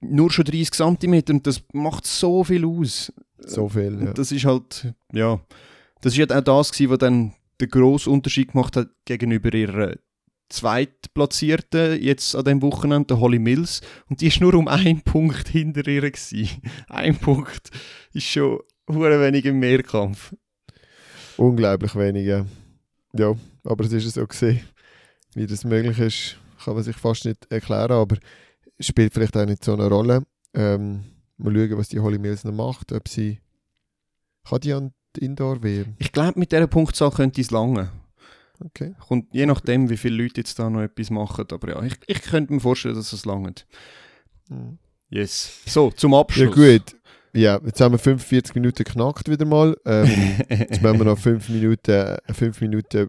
[0.01, 3.13] nur schon 30 cm und das macht so viel aus.
[3.39, 4.09] So viel, ja.
[4.09, 5.41] Und das ist halt, ja,
[6.01, 9.95] das ist halt auch das gewesen, was dann den grossen Unterschied gemacht hat gegenüber ihrer
[10.49, 13.81] Zweitplatzierten jetzt an dem Wochenende, der Holly Mills.
[14.09, 16.11] Und die ist nur um einen Punkt hinter ihr.
[16.11, 16.49] Gewesen.
[16.89, 17.71] Ein Punkt
[18.13, 18.59] ist schon
[18.95, 20.35] hure wenig im Mehrkampf.
[21.37, 22.47] Unglaublich wenige.
[23.13, 23.35] Ja,
[23.65, 24.61] aber es ist so gesehen.
[25.35, 28.17] Wie das möglich ist, kann man sich fast nicht erklären, aber
[28.79, 30.25] spielt vielleicht auch nicht so eine Rolle.
[30.55, 31.05] Ähm,
[31.39, 33.41] mal schauen, was die Holly Mills noch macht, ob sie
[34.49, 35.97] kann die an die Indoor wehren.
[35.99, 37.91] Ich glaube, mit dieser Punktzahl könnte es lange.
[38.65, 38.95] Okay.
[39.09, 41.47] Kommt je nachdem, wie viele Leute jetzt da noch etwas machen.
[41.51, 43.67] Aber ja, ich, ich könnte mir vorstellen, dass es langt.
[44.49, 44.79] Mhm.
[45.09, 45.61] Yes.
[45.67, 46.55] So, zum Ja Abschluss.
[46.55, 46.97] gut.
[47.33, 49.77] Ja, jetzt haben wir 45 Minuten geknackt wieder mal.
[49.87, 50.09] Ähm,
[50.49, 53.09] jetzt machen wir noch 5 Minuten, 5 Minuten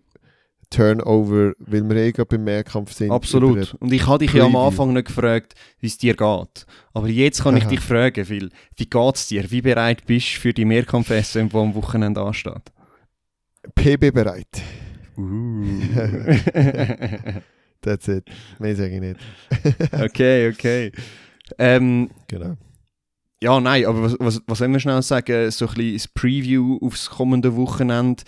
[0.69, 3.11] Turnover, weil wir eh gerade beim Mehrkampf sind.
[3.11, 3.73] Absolut.
[3.75, 4.55] Und ich habe dich ja am.
[4.55, 6.65] Anfang nicht gefragt, wie es dir geht.
[6.93, 7.69] Aber jetzt kann ich Aha.
[7.69, 8.49] dich fragen, Phil.
[8.77, 9.51] Wie geht es dir?
[9.51, 12.71] Wie bereit bist du für die Mehrkampf-SM, die am Wochenende ansteht?
[13.75, 14.61] PB bereit.
[15.17, 15.81] Uh.
[17.81, 18.29] That's it.
[18.59, 19.19] Mehr sage ich nicht.
[20.01, 20.91] okay, okay.
[21.57, 22.55] Ähm, Genau.
[23.43, 25.49] Ja, nein, aber was, was, was wollen wir schnell sagen?
[25.51, 28.23] So ein bisschen das Preview aufs kommende Wochenende.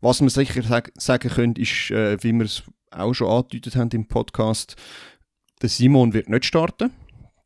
[0.00, 3.90] Was wir sicher sag, sagen können, ist, äh, wie wir es auch schon angedeutet haben
[3.92, 4.76] im Podcast,
[5.60, 6.90] der Simon wird nicht starten.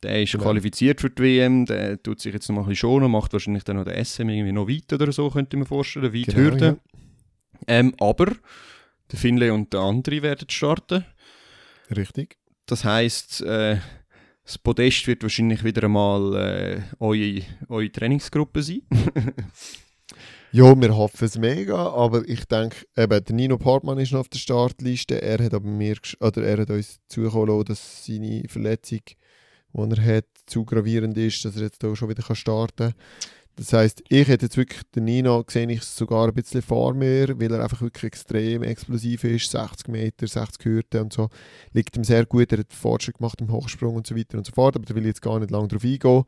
[0.03, 0.45] Der ist Genau.
[0.45, 3.65] qualifiziert für die WM, der tut sich jetzt noch mal ein bisschen schonen, macht wahrscheinlich
[3.65, 6.79] dann noch den SM irgendwie noch weit oder so, könnte mir vorstellen, weit Genau, Hürde.
[7.69, 8.33] Ähm, aber
[9.13, 11.05] der Finlay und der andere werden starten.
[11.89, 11.97] ja.
[11.97, 12.37] Richtig.
[12.67, 13.77] Das heisst, äh,
[14.45, 18.83] das Podest wird wahrscheinlich wieder einmal äh, eure, eure Trainingsgruppe sein.
[20.55, 24.29] Ja, wir hoffen es mega, aber ich denke, eben, der Nino Portmann ist noch auf
[24.29, 25.23] der Startliste.
[25.23, 29.01] Er hat aber mir, oder er hat uns zukommen lassen, dass seine Verletzung,
[29.73, 32.95] die er hat, zu gravierend ist, dass er jetzt hier schon wieder starten kann.
[33.57, 37.39] Das heisst, ich hätte jetzt wirklich den Nino gesehen, ich sogar ein bisschen vor mir,
[37.39, 41.29] weil er einfach wirklich extrem explosiv ist, 60 Meter, 60 Hürden und so.
[41.73, 44.53] Liegt ihm sehr gut, er hat Fortschritt gemacht im Hochsprung und so weiter und so
[44.53, 46.25] fort, aber da will ich jetzt gar nicht lange drauf eingehen.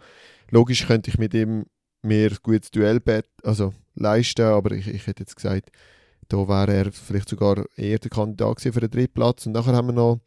[0.50, 1.64] Logisch könnte ich mit ihm
[2.02, 5.70] mir ein gutes Duellbett also leisten, aber ich, ich hätte jetzt gesagt,
[6.28, 9.46] da wäre er vielleicht sogar eher der Kandidat für den dritten Platz.
[9.46, 10.20] Und nachher haben wir noch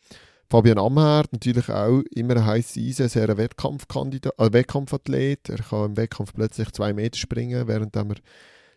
[0.49, 5.49] Fabian Amherd, natürlich auch immer heißes Eisen, sehr ein Wettkampfkandidat, äh, Wettkampfathlet.
[5.49, 8.05] Er kann im Wettkampf plötzlich zwei Meter springen, während er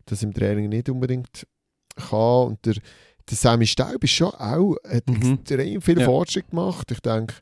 [0.07, 1.47] das im Training nicht unbedingt
[1.95, 2.49] kann.
[2.49, 5.35] Und der, der Sammy Staub ist schon auch, hat Mhm.
[5.35, 6.07] extrem viel Ja.
[6.07, 6.91] Fortschritt gemacht.
[6.91, 7.35] Ich denke,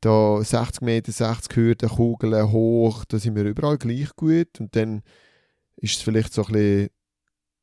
[0.00, 4.60] da 60 Meter, 60 Hürden, Kugeln hoch, da sind wir überall gleich gut.
[4.60, 5.02] Und dann
[5.78, 6.90] ist es vielleicht so ein bisschen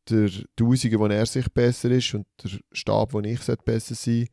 [0.09, 4.27] der Tausende, wo er sich besser ist und der Stab, wo ich sollte besser sein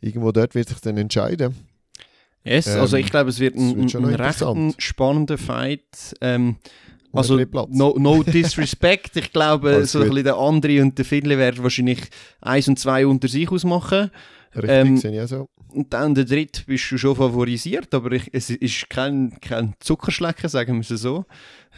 [0.00, 1.54] Irgendwo dort wird sich dann entscheiden.
[2.44, 4.42] Yes, Ähm, also ich glaube, es wird ein, wird schon ein, recht
[4.82, 6.14] spannender Fight.
[6.20, 6.56] Ähm,
[7.12, 7.38] also,
[7.70, 9.16] no, no disrespect.
[9.16, 12.00] Ich glaube, so ein bisschen der andere und der Finlay werden wahrscheinlich
[12.40, 14.10] eins und zwei unter sich ausmachen.
[14.54, 15.48] Richtig, ähm, sehe ich auch so.
[15.70, 20.48] Und dann der dritte bist du schon favorisiert, aber ich, es ist kein, kein Zuckerschlecken,
[20.48, 21.24] sagen wir es so.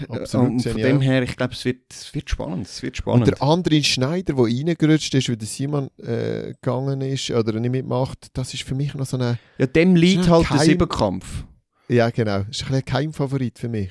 [0.08, 2.66] Absolut, und von dem her, ich glaube, es wird, es wird spannend.
[2.66, 3.26] Es wird Und spannend.
[3.28, 8.28] der andere Schneider, der reingerutscht ist, weil der Simon äh, gegangen ist oder nicht mitmacht,
[8.32, 9.38] das ist für mich noch so eine.
[9.58, 11.44] ja, dem liegt halt der Keim- Siebenkampf.
[11.88, 12.44] Ja, genau.
[12.44, 13.90] Das ist ein Favorit für mich.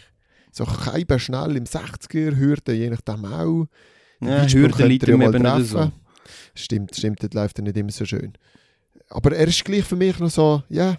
[0.51, 3.65] So Keiber schnell im 60er, Hürde, je nachdem auch.
[4.21, 5.77] Ja, Weitsprung Hürde könnte liegt ja ihm eben nicht so.
[5.77, 5.91] treffen.
[6.55, 8.33] Stimmt, stimmt, das läuft er nicht immer so schön.
[9.09, 10.97] Aber er ist gleich für mich noch so, ja,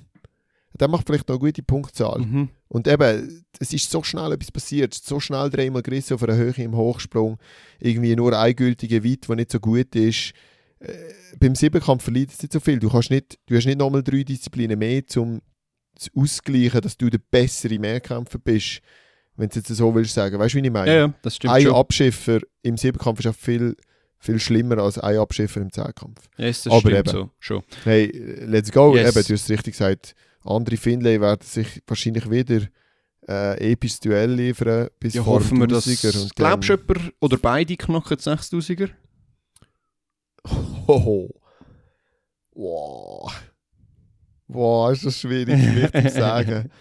[0.78, 2.20] der macht vielleicht noch eine gute Punktzahl.
[2.20, 2.48] Mhm.
[2.68, 6.54] Und eben, es ist so schnell etwas passiert, so schnell dreimal gerissen auf einer Höhe
[6.56, 7.38] im Hochsprung,
[7.78, 10.32] irgendwie nur ein gültiger Weit, der nicht so gut ist.
[10.78, 10.92] Äh,
[11.38, 12.78] beim Siebenkampf verliert es nicht so viel.
[12.78, 15.40] Du, kannst nicht, du hast nicht nochmal drei Disziplinen mehr, um
[15.96, 18.80] zu ausgleichen, dass du der bessere Mehrkämpfer bist,
[19.36, 20.38] wenn du es jetzt so willst sagen.
[20.38, 20.90] Weißt du, wie ich meine?
[20.90, 21.74] Ja, ja, das stimmt ein schon.
[21.74, 23.76] Abschiffer im Siebenkampf ist auch viel,
[24.20, 26.20] viel schlimmer als ein Abschiffer im Zehnkampf.
[26.36, 27.10] Yes, das Aber eben.
[27.10, 27.30] so.
[27.38, 27.62] Schon.
[27.84, 28.06] Hey,
[28.44, 28.94] let's go.
[28.94, 29.16] Yes.
[29.16, 30.14] Eben, du hast es richtig gesagt.
[30.44, 32.62] Andere Finlay werden sich wahrscheinlich wieder
[33.28, 35.86] äh, episches Duell liefern bis Ja, vor hoffen wir, dass.
[35.86, 38.90] 1000er und Glaubst du, jemand oder beide knacken die 6000er?
[40.86, 41.34] Hoho.
[42.52, 43.32] Wow.
[44.48, 46.70] Wow, ist das schwierig zu sagen.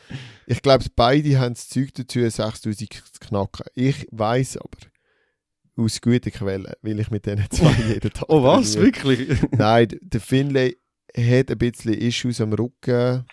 [0.52, 3.68] Ich glaube, beide haben das Zeug dazu, 6000 zu knacken.
[3.76, 4.80] Ich weiß aber,
[5.80, 8.74] aus guten Quellen, weil ich mit denen zwei jeden Tag Oh, was?
[8.74, 8.86] trainiere.
[8.86, 9.42] Wirklich?
[9.52, 10.78] Nein, der Finlay
[11.16, 13.26] hat ein bisschen Issues am Rücken.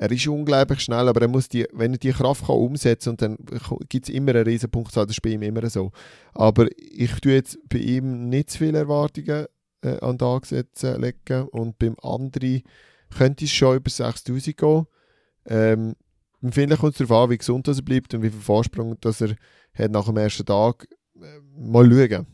[0.00, 3.22] Er ist unglaublich schnell, aber er muss die, wenn er die Kraft kann umsetzen und
[3.22, 3.36] dann
[3.88, 5.90] gibt es immer eine riesen Punktzahl, das ist bei ihm immer so.
[6.34, 9.46] Aber ich tue jetzt bei ihm nicht zu viele Erwartungen
[9.82, 12.62] äh, an den Tag setzen, legen und beim anderen
[13.16, 14.86] könnte es schon über 6000 gehen.
[15.46, 15.94] Ähm,
[16.48, 19.34] Finlay kommt es darauf an, wie gesund er bleibt und wie viel Vorsprung dass er
[19.74, 20.86] hat nach dem ersten Tag.
[21.56, 22.26] Mal schauen.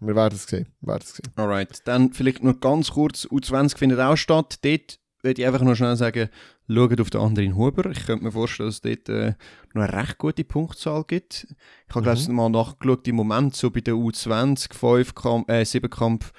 [0.00, 0.66] Wir werden es sehen.
[0.80, 1.32] Wir werden es sehen.
[1.36, 4.58] Alright, dann vielleicht noch ganz kurz, U20 findet auch statt.
[4.62, 6.28] Dort würde ich einfach noch schnell sagen,
[6.68, 7.90] schaut auf den anderen Huber.
[7.90, 9.34] Ich könnte mir vorstellen, dass es dort äh,
[9.72, 11.46] noch eine recht gute Punktzahl gibt.
[11.88, 12.26] Ich habe Mhm.
[12.28, 12.34] mhm.
[12.34, 16.32] mal nachgeschaut, im Moment so bei der U20, 5 Kampf, äh, 7 Kampf,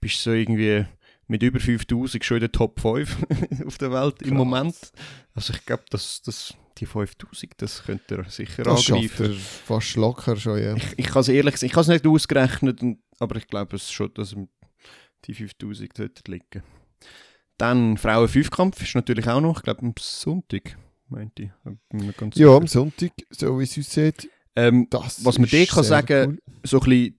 [0.00, 0.86] bist du so irgendwie
[1.26, 3.16] mit über 5000 schon in der Top 5
[3.66, 4.38] auf der Welt im Krass.
[4.38, 4.76] Moment.
[5.34, 9.32] Also ich glaube, dass, dass die 5000, das könnte er sicher Das angreifen.
[9.32, 10.74] er fast locker schon, ja.
[10.76, 12.80] Ich, ich kann es ehrlich sagen, ich habe es nicht ausgerechnet,
[13.18, 14.34] aber ich glaube es schon, dass
[15.24, 16.62] die 5000 dort liegen.
[17.58, 20.76] Dann Frauen-Fünfkampf ist natürlich auch noch, ich glaube am Sonntag,
[21.08, 21.50] meinte ich.
[22.34, 26.84] Ja, am Sonntag, so wie es aussieht, Ähm, Was man dir kann sagen- so ein
[26.88, 27.18] bisschen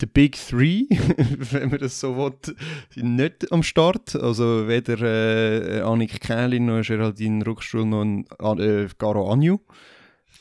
[0.00, 0.84] die Big Three,
[1.52, 2.54] wenn man das so will,
[2.90, 4.14] sind nicht am Start.
[4.16, 9.58] Also weder äh, Annik Kählin noch Geraldine Ruckstuhl noch äh, Garo Anju.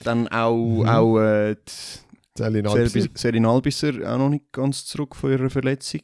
[0.03, 0.89] Dann auch, Mhm.
[0.89, 3.09] auch äh, die Selin Albisser.
[3.13, 6.01] Selin Albisser auch noch nicht ganz zurück von ihrer Verletzung.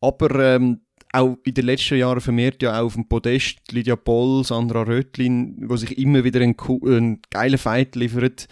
[0.00, 0.80] Aber ähm,
[1.12, 5.56] auch in den letzten Jahren vermehrt ja auch auf dem Podest Lydia Poll, Sandra Rötlin,
[5.68, 8.46] wo sich immer wieder einen, einen geilen Fight liefert.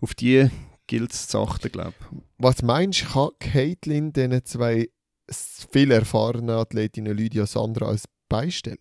[0.00, 0.48] Auf die
[0.86, 2.29] gilt es zu achten, glaube ich.
[2.42, 4.88] Was meinst du, kann Caitlin diesen zwei
[5.28, 8.78] viel erfahrenen Athletinnen Lydia Sandra als beistellen?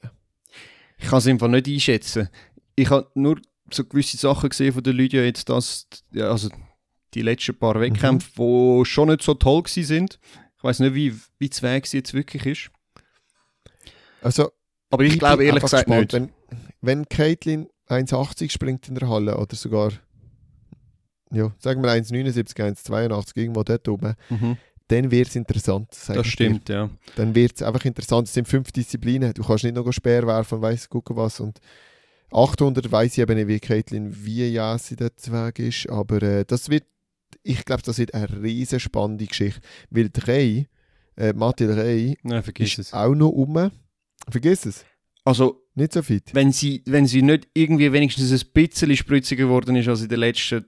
[0.98, 2.30] Ich kann es einfach nicht einschätzen.
[2.76, 3.38] Ich habe nur
[3.70, 6.50] so gewisse Sachen gesehen von der Lydia jetzt, dass also
[7.14, 10.20] die letzten paar Wettkämpfe, die schon nicht so toll gewesen sind.
[10.58, 12.72] Ich weiß nicht, wie, wie Weg sie jetzt wirklich ist.
[14.22, 14.52] Also,
[14.90, 16.12] Aber ich, glaube bin ehrlich gesagt nicht.
[16.12, 16.32] gespannt,
[16.82, 19.92] Wenn, wenn Caitlin 1,80 springt in der Halle oder sogar,
[21.32, 24.58] ja, sagen wir 1,79, 1,82, irgendwo dort oben, Mhm,
[24.88, 25.88] dann wird es interessant.
[25.92, 26.24] das ich dir.
[26.26, 26.90] stimmt, ja.
[27.16, 28.28] Dann wird es einfach interessant.
[28.28, 29.34] Es sind fünf Disziplinen.
[29.36, 31.40] Du kannst nicht noch Speer werfen und weiss gucken was.
[31.40, 31.60] Und
[32.32, 35.88] 800 weiß ich eben nicht, wie Caitlin wie ja sie dort weg ist.
[35.90, 36.86] Aber äh, das wird,
[37.44, 39.62] ich glaube, das wird eine riesen spannende Geschichte.
[39.92, 40.68] Weil drei,
[41.18, 42.94] äh, Mathilde Rey, Nein, vergiss ist es.
[42.94, 43.70] auch noch um.
[44.30, 44.86] Vergiss es.
[45.24, 46.32] Also, Nicht so fit.
[46.34, 50.18] wenn sie, wenn sie nicht irgendwie wenigstens ein bisschen spritziger geworden ist als in der
[50.18, 50.66] letzten,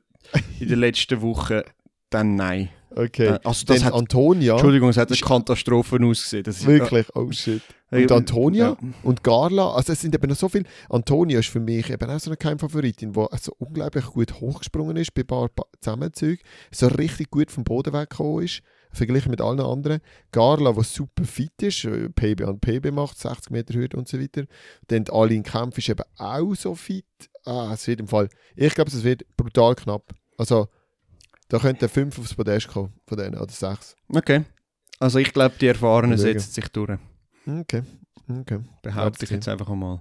[0.59, 1.65] in der letzten Woche,
[2.09, 2.69] dann nein.
[2.93, 3.26] Okay.
[3.26, 4.53] Dann, also das hat, Antonia.
[4.53, 6.43] Entschuldigung, es hat eine Katastrophe ausgesehen.
[6.43, 7.61] Das Wirklich, oh shit.
[7.89, 8.78] Äh, Und Antonia?
[8.82, 8.89] Ja.
[9.03, 10.65] Und Garla, also es sind eben noch so viele.
[10.89, 15.13] Antonia ist für mich eben auch so eine Keimfavoritin, die so unglaublich gut hochgesprungen ist
[15.13, 18.61] bei ein paar Pa- Zusammenzügen, so richtig gut vom Boden weggekommen ist,
[18.91, 20.01] verglichen mit allen anderen.
[20.31, 24.19] Garla, die super fit ist, äh, PB an PB macht, 60 Meter Hürde und so
[24.19, 24.45] weiter.
[24.87, 27.05] Dann die Aline Kempf ist eben auch so fit.
[27.45, 30.13] Ah, es wird im Fall, ich glaube, es wird brutal knapp.
[30.37, 30.67] Also,
[31.49, 33.95] da könnten fünf aufs Podest kommen, von denen, oder sechs.
[34.09, 34.45] Okay.
[34.99, 36.99] Also ich glaube, die Erfahrenen setzen sich durch.
[37.47, 37.81] Okay,
[38.29, 38.59] okay.
[38.83, 39.99] Behaupte ich jetzt einfach einmal.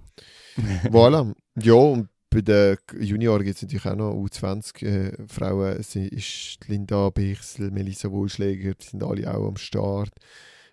[0.84, 1.34] voilà.
[1.56, 5.78] Ja, und bei den Junioren gibt es natürlich auch noch U20 äh.
[5.78, 10.12] Es ist Linda Bichsel, Melissa Wohlschläger, die sind alle auch am Start.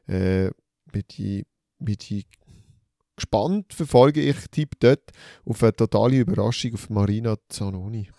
[0.07, 0.51] Äh,
[0.91, 1.45] bin ich,
[1.79, 2.27] bin ich
[3.15, 5.11] gespannt, verfolge ich Tipp dort
[5.45, 8.09] auf eine totale Überraschung auf Marina Zanoni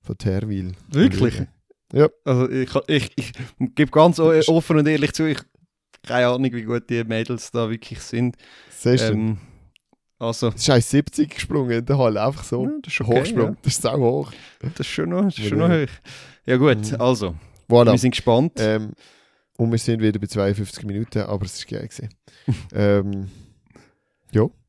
[0.00, 0.72] von Terwil.
[0.88, 1.42] Wirklich?
[1.92, 2.08] Ja.
[2.24, 3.32] Also ich, ich, ich
[3.74, 5.40] gebe ganz offen und ehrlich zu, ich
[6.02, 8.36] keine Ahnung, wie gut die Mädels da wirklich sind.
[8.70, 9.12] Siehst du?
[9.12, 9.38] Ähm,
[10.20, 12.64] also, Es ist 1,70 gesprungen in der Halle, einfach so.
[12.64, 13.20] ja, das ist okay.
[13.20, 14.32] Hochsprung, das ist auch hoch.
[14.62, 14.68] Ja.
[14.70, 15.68] Das ist schon noch, das ist schon Ja.
[15.68, 15.92] noch hoch.
[16.46, 17.00] Ja gut, Mhm.
[17.00, 17.34] also,
[17.68, 17.92] Voilà.
[17.92, 18.52] wir sind gespannt.
[18.58, 18.92] Ähm,
[19.56, 22.08] und wir sind wieder bei 52 Minuten, aber es ist geil gewesen.
[22.72, 23.28] ähm,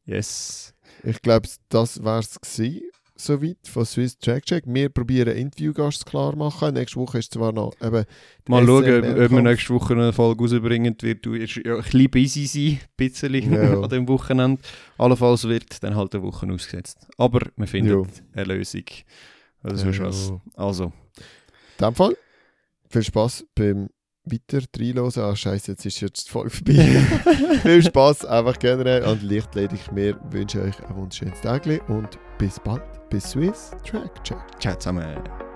[0.06, 0.74] yes.
[1.04, 2.82] ich glaube, das war es gewesen,
[3.26, 4.64] soweit von Swiss Track Check.
[4.68, 6.74] Wir probieren Interviewgast klar machen.
[6.74, 8.06] Nächste Woche ist zwar noch eben
[8.48, 10.96] Mal schauen, ob, ob wir nächste Woche eine Folge rausbringen.
[11.02, 11.46] Wird du ja
[11.76, 13.80] ein bisschen busy sein, ein bisschen Ja.
[13.82, 14.62] an dem Wochenende.
[14.98, 17.08] Allenfalls wird dann halt eine Woche ausgesetzt.
[17.18, 18.08] Aber wir finden Jo.
[18.34, 18.84] eine Lösung.
[19.64, 20.06] Sonst Ja.
[20.06, 20.34] was.
[20.56, 20.86] Also,
[21.80, 22.16] In dem Fall,
[22.90, 23.90] viel Spaß beim
[24.26, 25.12] weiter reinhören.
[25.18, 26.74] Ah, Scheiße, jetzt ist jetzt voll vorbei.
[27.62, 29.80] viel Spaß einfach generell und lichtledig.
[29.94, 32.84] Wir wünschen euch ein wunderschönes Tag und bis bald.
[33.10, 34.38] Bis Swiss Track Check.
[34.60, 35.51] ciao zusammen.